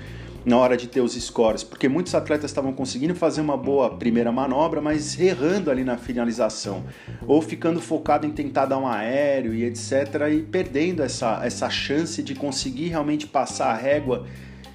na 0.47 0.57
hora 0.57 0.77
de 0.77 0.87
ter 0.87 1.01
os 1.01 1.13
scores, 1.13 1.61
porque 1.61 1.89
muitos 1.89 2.15
atletas 2.15 2.49
estavam 2.49 2.71
conseguindo 2.71 3.13
fazer 3.13 3.41
uma 3.41 3.57
boa 3.57 3.97
primeira 3.97 4.31
manobra, 4.31 4.79
mas 4.79 5.19
errando 5.19 5.69
ali 5.69 5.83
na 5.83 5.97
finalização, 5.97 6.85
ou 7.27 7.41
ficando 7.41 7.81
focado 7.81 8.25
em 8.25 8.31
tentar 8.31 8.65
dar 8.65 8.77
um 8.77 8.87
aéreo 8.87 9.53
e 9.53 9.65
etc, 9.65 9.91
e 10.31 10.41
perdendo 10.41 11.03
essa, 11.03 11.41
essa 11.43 11.69
chance 11.69 12.23
de 12.23 12.33
conseguir 12.33 12.87
realmente 12.87 13.27
passar 13.27 13.71
a 13.71 13.75
régua 13.75 14.25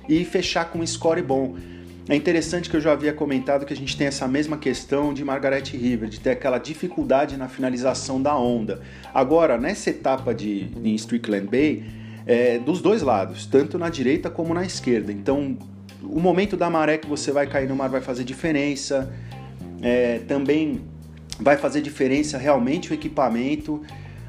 e 0.06 0.22
fechar 0.26 0.66
com 0.66 0.80
um 0.80 0.86
score 0.86 1.22
bom. 1.22 1.56
É 2.06 2.14
interessante 2.14 2.68
que 2.68 2.76
eu 2.76 2.80
já 2.80 2.92
havia 2.92 3.14
comentado 3.14 3.64
que 3.64 3.72
a 3.72 3.76
gente 3.76 3.96
tem 3.96 4.08
essa 4.08 4.28
mesma 4.28 4.58
questão 4.58 5.14
de 5.14 5.24
Margaret 5.24 5.64
River, 5.72 6.06
de 6.06 6.20
ter 6.20 6.32
aquela 6.32 6.58
dificuldade 6.58 7.38
na 7.38 7.48
finalização 7.48 8.20
da 8.20 8.36
onda. 8.36 8.82
Agora, 9.14 9.56
nessa 9.56 9.88
etapa 9.88 10.34
de 10.34 10.68
em 10.84 10.94
Strickland 10.96 11.46
Bay, 11.46 12.01
é, 12.26 12.58
dos 12.58 12.80
dois 12.80 13.02
lados, 13.02 13.46
tanto 13.46 13.78
na 13.78 13.88
direita 13.88 14.30
como 14.30 14.54
na 14.54 14.64
esquerda. 14.64 15.12
Então, 15.12 15.56
o 16.02 16.20
momento 16.20 16.56
da 16.56 16.68
maré 16.68 16.98
que 16.98 17.06
você 17.06 17.32
vai 17.32 17.46
cair 17.46 17.68
no 17.68 17.76
mar 17.76 17.88
vai 17.88 18.00
fazer 18.00 18.24
diferença. 18.24 19.12
É, 19.80 20.20
também 20.20 20.80
vai 21.40 21.56
fazer 21.56 21.80
diferença 21.80 22.38
realmente 22.38 22.90
o 22.90 22.94
equipamento. 22.94 23.82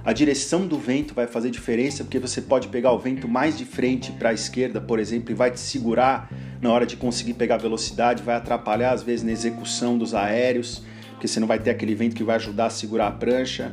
A 0.06 0.12
direção 0.12 0.68
do 0.68 0.78
vento 0.78 1.14
vai 1.14 1.28
fazer 1.28 1.50
diferença, 1.50 2.04
porque 2.04 2.20
você 2.20 2.42
pode 2.42 2.68
pegar 2.68 2.92
o 2.92 3.00
vento 3.00 3.28
mais 3.28 3.58
de 3.58 3.64
frente 3.64 4.12
para 4.12 4.30
a 4.30 4.34
esquerda, 4.34 4.82
por 4.82 5.00
exemplo, 5.00 5.32
e 5.32 5.34
vai 5.34 5.50
te 5.50 5.60
segurar 5.60 6.30
na 6.62 6.72
hora 6.72 6.86
de 6.86 6.98
conseguir 6.98 7.36
pegar 7.36 7.58
velocidade, 7.58 8.22
vai 8.22 8.36
atrapalhar 8.36 8.92
às 8.92 9.02
vezes 9.02 9.24
na 9.24 9.32
execução 9.32 9.98
dos 9.98 10.14
aéreos, 10.14 10.84
porque 11.12 11.28
você 11.28 11.40
não 11.40 11.48
vai 11.48 11.58
ter 11.58 11.70
aquele 11.70 11.96
vento 11.96 12.16
que 12.16 12.24
vai 12.24 12.36
ajudar 12.36 12.66
a 12.66 12.70
segurar 12.70 13.08
a 13.08 13.12
prancha. 13.12 13.72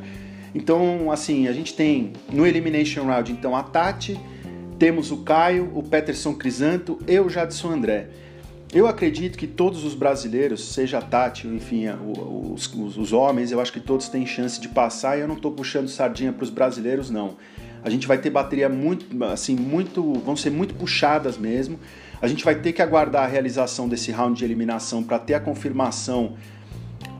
Então, 0.55 1.11
assim, 1.11 1.49
a 1.49 1.53
gente 1.53 1.75
tem 1.75 2.13
no 2.33 2.47
Elimination 2.47 3.05
Round, 3.05 3.33
então, 3.33 3.55
a 3.55 3.63
Tati, 3.63 4.19
temos 4.79 5.11
o 5.11 5.19
Caio, 5.19 5.71
o 5.75 5.83
Peterson 5.83 6.35
Crisanto 6.35 6.99
e 7.07 7.19
o 7.21 7.29
Jadson 7.29 7.71
André. 7.71 8.09
Eu 8.73 8.87
acredito 8.87 9.37
que 9.37 9.49
todos 9.49 9.85
os 9.85 9.95
brasileiros, 9.95 10.73
seja 10.73 10.99
a 10.99 11.03
Tati, 11.03 11.49
enfim, 11.49 11.87
os, 11.89 12.73
os, 12.73 12.97
os, 12.97 13.13
homens, 13.13 13.51
eu 13.51 13.61
acho 13.61 13.73
que 13.73 13.81
todos 13.81 14.09
têm 14.09 14.25
chance 14.25 14.61
de 14.61 14.69
passar 14.69 15.19
e 15.19 15.21
eu 15.21 15.29
não 15.29 15.35
estou 15.35 15.51
puxando 15.51 15.89
sardinha 15.89 16.33
para 16.33 16.45
os 16.45 16.51
brasileiros, 16.51 17.11
não. 17.11 17.37
A 17.83 17.91
gente 17.91 18.07
vai 18.07 18.19
ter 18.19 18.31
bateria 18.31 18.69
muito, 18.69 19.25
assim, 19.25 19.57
muito, 19.57 20.13
vão 20.21 20.37
ser 20.37 20.51
muito 20.51 20.75
puxadas 20.75 21.37
mesmo. 21.37 21.81
A 22.23 22.29
gente 22.29 22.45
vai 22.45 22.55
ter 22.55 22.73
que 22.73 22.81
aguardar 22.81 23.25
a 23.25 23.27
realização 23.27 23.89
desse 23.89 24.13
round 24.13 24.39
de 24.39 24.45
eliminação 24.45 25.03
para 25.03 25.19
ter 25.19 25.35
a 25.35 25.41
confirmação 25.41 26.37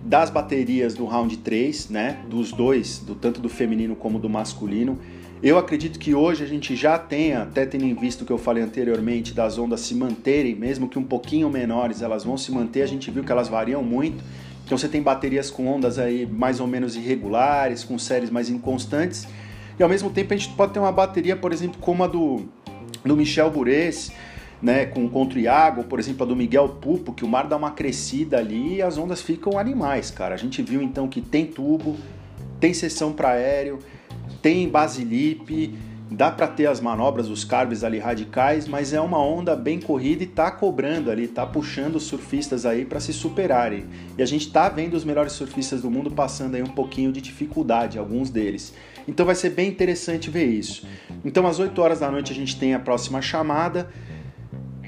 das 0.05 0.31
baterias 0.31 0.95
do 0.95 1.05
round 1.05 1.37
3, 1.39 1.91
né? 1.91 2.19
Dos 2.29 2.53
dois, 2.53 2.99
do 2.99 3.15
tanto 3.15 3.41
do 3.41 3.49
feminino 3.49 3.95
como 3.95 4.19
do 4.19 4.29
masculino. 4.29 4.99
Eu 5.43 5.57
acredito 5.57 5.99
que 5.99 6.15
hoje 6.15 6.45
a 6.45 6.47
gente 6.47 6.77
já 6.77 6.99
tenha, 6.99 7.43
até 7.43 7.65
tendo 7.65 7.85
em 7.85 7.95
vista 7.95 8.23
o 8.23 8.27
que 8.27 8.33
eu 8.33 8.37
falei 8.37 8.63
anteriormente, 8.63 9.33
das 9.33 9.57
ondas 9.59 9.81
se 9.81 9.95
manterem, 9.95 10.55
mesmo 10.55 10.87
que 10.87 10.99
um 10.99 11.03
pouquinho 11.03 11.49
menores, 11.49 12.03
elas 12.03 12.25
vão 12.25 12.37
se 12.37 12.53
manter. 12.53 12.83
A 12.83 12.87
gente 12.87 13.11
viu 13.11 13.25
que 13.25 13.33
elas 13.33 13.49
variam 13.49 13.83
muito. 13.83 14.23
Então 14.67 14.77
você 14.77 14.87
tem 14.87 15.03
baterias 15.03 15.51
com 15.51 15.67
ondas 15.67 15.99
aí 15.99 16.27
mais 16.27 16.61
ou 16.61 16.67
menos 16.67 16.95
irregulares, 16.95 17.83
com 17.83 17.99
séries 17.99 18.31
mais 18.31 18.51
inconstantes. 18.51 19.27
E 19.79 19.83
ao 19.83 19.89
mesmo 19.89 20.11
tempo 20.11 20.35
a 20.35 20.37
gente 20.37 20.51
pode 20.55 20.75
ter 20.75 20.79
uma 20.79 20.93
bateria, 20.93 21.35
por 21.35 21.53
exemplo, 21.53 21.79
como 21.81 22.05
a 22.05 22.07
do, 22.07 22.43
do 23.03 23.17
Michel 23.17 23.51
Bures, 23.51 24.13
né, 24.63 24.87
com 24.87 25.09
contra 25.09 25.39
o 25.39 25.41
Iago, 25.41 25.85
por 25.85 25.99
exemplo, 25.99 26.25
a 26.25 26.27
do 26.27 26.37
Miguel 26.37 26.69
Pupo, 26.69 27.13
que 27.13 27.25
o 27.25 27.29
mar 27.29 27.47
dá 27.47 27.57
uma 27.57 27.71
crescida 27.71 28.39
ali 28.39 28.77
e 28.77 28.83
as 28.83 28.99
ondas 28.99 29.23
ficam 29.23 29.59
animais, 29.59 30.11
cara. 30.11 30.35
A 30.35 30.39
gente 30.39 30.63
viu 30.63 30.83
então 30.83 31.09
que 31.09 31.21
tem 31.21 31.47
tubo, 31.47 31.97
tem 32.59 32.75
seção 32.75 33.13
para 33.13 33.31
aéreo, 33.31 33.79
tem 34.43 34.69
basilipe, 34.69 35.75
dá 36.11 36.31
para 36.31 36.47
ter 36.49 36.67
as 36.67 36.81
manobras, 36.81 37.29
os 37.29 37.45
carves 37.45 37.85
ali 37.85 37.99
radicais, 37.99 38.67
mas 38.67 38.93
é 38.93 39.01
uma 39.01 39.19
onda 39.19 39.55
bem 39.55 39.81
corrida 39.81 40.25
e 40.25 40.27
tá 40.27 40.51
cobrando 40.51 41.11
ali, 41.11 41.29
tá 41.29 41.47
puxando 41.47 41.97
os 41.97 42.03
surfistas 42.03 42.67
aí 42.67 42.85
para 42.85 42.99
se 43.01 43.13
superarem. 43.13 43.87
E 44.19 44.23
a 44.23 44.27
gente 44.27 44.51
tá 44.51 44.69
vendo 44.69 44.95
os 44.95 45.05
melhores 45.05 45.33
surfistas 45.33 45.83
do 45.83 45.91
mundo 45.91 46.11
passando 46.11 46.57
aí 46.57 46.63
um 46.63 46.67
pouquinho 46.67 47.13
de 47.13 47.21
dificuldade, 47.21 47.99
alguns 47.99 48.29
deles. 48.29 48.75
Então 49.07 49.25
vai 49.25 49.35
ser 49.35 49.51
bem 49.51 49.69
interessante 49.69 50.29
ver 50.31 50.47
isso. 50.47 50.87
Então 51.25 51.47
às 51.47 51.59
8 51.59 51.81
horas 51.81 52.01
da 52.01 52.11
noite 52.11 52.33
a 52.33 52.35
gente 52.35 52.59
tem 52.59 52.75
a 52.75 52.79
próxima 52.79 53.23
chamada. 53.23 53.89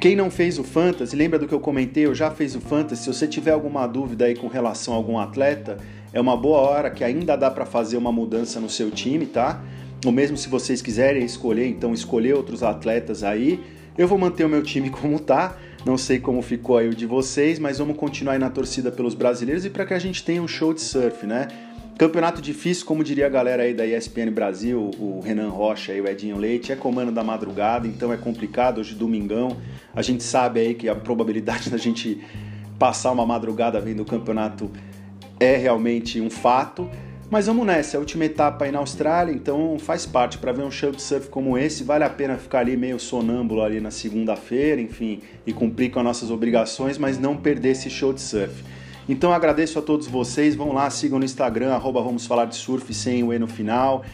Quem 0.03 0.17
não 0.17 0.33
fez 0.33 0.59
o 0.59 0.65
Fantasy, 0.65 1.15
lembra 1.15 1.39
do 1.39 1.47
que 1.47 1.55
eu 1.55 1.61
comentei? 1.61 2.07
Eu 2.07 2.13
já 2.13 2.29
fiz 2.29 2.57
o 2.57 2.61
Fantasy. 2.61 3.05
Se 3.05 3.07
você 3.07 3.25
tiver 3.25 3.53
alguma 3.53 3.87
dúvida 3.87 4.25
aí 4.25 4.35
com 4.35 4.49
relação 4.49 4.95
a 4.95 4.97
algum 4.97 5.17
atleta, 5.17 5.79
é 6.13 6.21
uma 6.21 6.37
boa 6.37 6.59
hora 6.59 6.91
que 6.91 7.05
ainda 7.05 7.37
dá 7.37 7.49
para 7.49 7.65
fazer 7.65 7.97
uma 7.97 8.11
mudança 8.11 8.59
no 8.59 8.69
seu 8.69 8.91
time, 8.91 9.27
tá? 9.27 9.63
Ou 10.05 10.11
mesmo 10.11 10.37
se 10.37 10.49
vocês 10.49 10.83
quiserem 10.83 11.25
escolher, 11.25 11.69
então 11.69 11.95
escolher 11.95 12.35
outros 12.35 12.65
atletas 12.65 13.23
aí. 13.23 13.61
Eu 13.97 14.09
vou 14.09 14.19
manter 14.19 14.45
o 14.45 14.49
meu 14.49 14.65
time 14.65 14.91
como 14.91 15.21
tá. 15.21 15.57
Não 15.87 15.97
sei 15.97 16.19
como 16.19 16.43
ficou 16.43 16.79
aí 16.79 16.89
o 16.89 16.95
de 16.97 17.07
vocês, 17.07 17.61
mas 17.61 17.79
vamos 17.79 17.97
continuar 17.97 18.33
aí 18.33 18.41
na 18.41 18.51
torcida 18.51 18.91
pelos 18.91 19.15
brasileiros 19.15 19.65
e 19.65 19.71
para 19.71 19.87
que 19.87 19.95
a 19.95 20.01
gente 20.01 20.25
tenha 20.25 20.43
um 20.43 20.49
show 20.49 20.75
de 20.75 20.81
surf, 20.81 21.25
né? 21.25 21.47
Campeonato 22.03 22.43
difícil, 22.43 22.85
como 22.85 23.05
diria 23.05 23.27
a 23.27 23.29
galera 23.29 23.63
aí 23.63 23.73
da 23.73 23.87
ESPN 23.87 24.33
Brasil, 24.33 24.91
o 24.99 25.21
Renan 25.21 25.51
Rocha 25.51 25.95
e 25.95 26.01
o 26.01 26.09
Edinho 26.09 26.37
Leite, 26.37 26.73
é 26.73 26.75
comando 26.75 27.13
da 27.13 27.23
madrugada, 27.23 27.87
então 27.87 28.13
é 28.13 28.17
complicado. 28.17 28.81
Hoje, 28.81 28.97
domingão, 28.97 29.57
a 29.95 30.03
gente 30.03 30.25
sabe 30.25 30.59
aí 30.59 30.75
que 30.75 30.89
a 30.89 30.97
probabilidade 30.97 31.71
da 31.71 31.77
gente 31.77 32.21
passar 32.77 33.13
uma 33.13 33.25
madrugada 33.25 33.81
vendo 33.81 34.01
o 34.01 34.05
campeonato 34.05 34.69
é 35.39 35.55
realmente 35.55 36.21
um 36.21 36.29
fato. 36.29 36.91
Mas 37.31 37.47
vamos 37.47 37.65
nessa, 37.65 37.97
é 37.97 37.99
a 37.99 38.01
última 38.01 38.25
etapa 38.25 38.65
aí 38.65 38.73
na 38.73 38.81
Austrália, 38.81 39.33
então 39.33 39.79
faz 39.79 40.05
parte. 40.05 40.39
Para 40.39 40.51
ver 40.51 40.65
um 40.65 40.73
show 40.73 40.91
de 40.91 41.01
surf 41.01 41.29
como 41.29 41.57
esse, 41.57 41.85
vale 41.85 42.03
a 42.03 42.11
pena 42.11 42.37
ficar 42.37 42.59
ali 42.59 42.77
meio 42.77 42.99
sonâmbulo 42.99 43.63
ali 43.63 43.81
na 43.81 43.93
segunda-feira, 43.93 44.81
enfim, 44.81 45.21
e 45.47 45.53
cumprir 45.53 45.93
com 45.93 46.01
as 46.01 46.05
nossas 46.05 46.33
obrigações, 46.33 46.99
mas 46.99 47.17
não 47.17 47.37
perder 47.37 47.71
esse 47.71 47.89
show 47.89 48.13
de 48.13 48.23
surf. 48.23 48.65
Então 49.09 49.33
agradeço 49.33 49.79
a 49.79 49.83
todos 49.83 50.07
vocês, 50.07 50.55
vão 50.55 50.73
lá, 50.73 50.89
sigam 50.91 51.19
no 51.19 51.25
Instagram, 51.25 51.73
arroba 51.73 52.01
vamos 52.01 52.27
falar 52.27 52.45
de 52.45 52.57
surf 52.57 52.93
sem 52.95 53.23
o 53.23 53.33
E 53.33 53.39
no 53.39 53.49
final. 53.49 54.05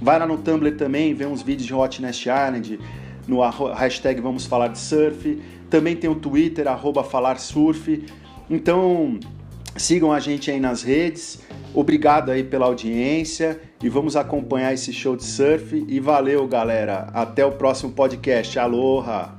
Vai 0.00 0.18
lá 0.18 0.26
no 0.26 0.38
Tumblr 0.38 0.76
também, 0.76 1.14
vê 1.14 1.26
uns 1.26 1.42
vídeos 1.42 1.66
de 1.66 1.74
Hot 1.74 2.00
Nest 2.02 2.26
Island, 2.26 2.78
no 3.26 3.40
hashtag 3.74 4.20
vamos 4.20 4.46
falar 4.46 4.68
de 4.68 4.78
surf. 4.78 5.40
Também 5.68 5.96
tem 5.96 6.08
o 6.08 6.14
Twitter, 6.14 6.68
arroba 6.68 7.02
falar 7.02 7.38
surf. 7.38 8.04
Então 8.48 9.18
sigam 9.76 10.12
a 10.12 10.20
gente 10.20 10.50
aí 10.50 10.60
nas 10.60 10.82
redes. 10.82 11.40
Obrigado 11.74 12.30
aí 12.30 12.44
pela 12.44 12.66
audiência 12.66 13.60
e 13.82 13.88
vamos 13.88 14.16
acompanhar 14.16 14.72
esse 14.72 14.92
show 14.92 15.16
de 15.16 15.24
surf. 15.24 15.84
E 15.88 15.98
valeu, 15.98 16.46
galera. 16.46 17.08
Até 17.12 17.44
o 17.44 17.52
próximo 17.52 17.92
podcast. 17.92 18.58
Aloha! 18.58 19.34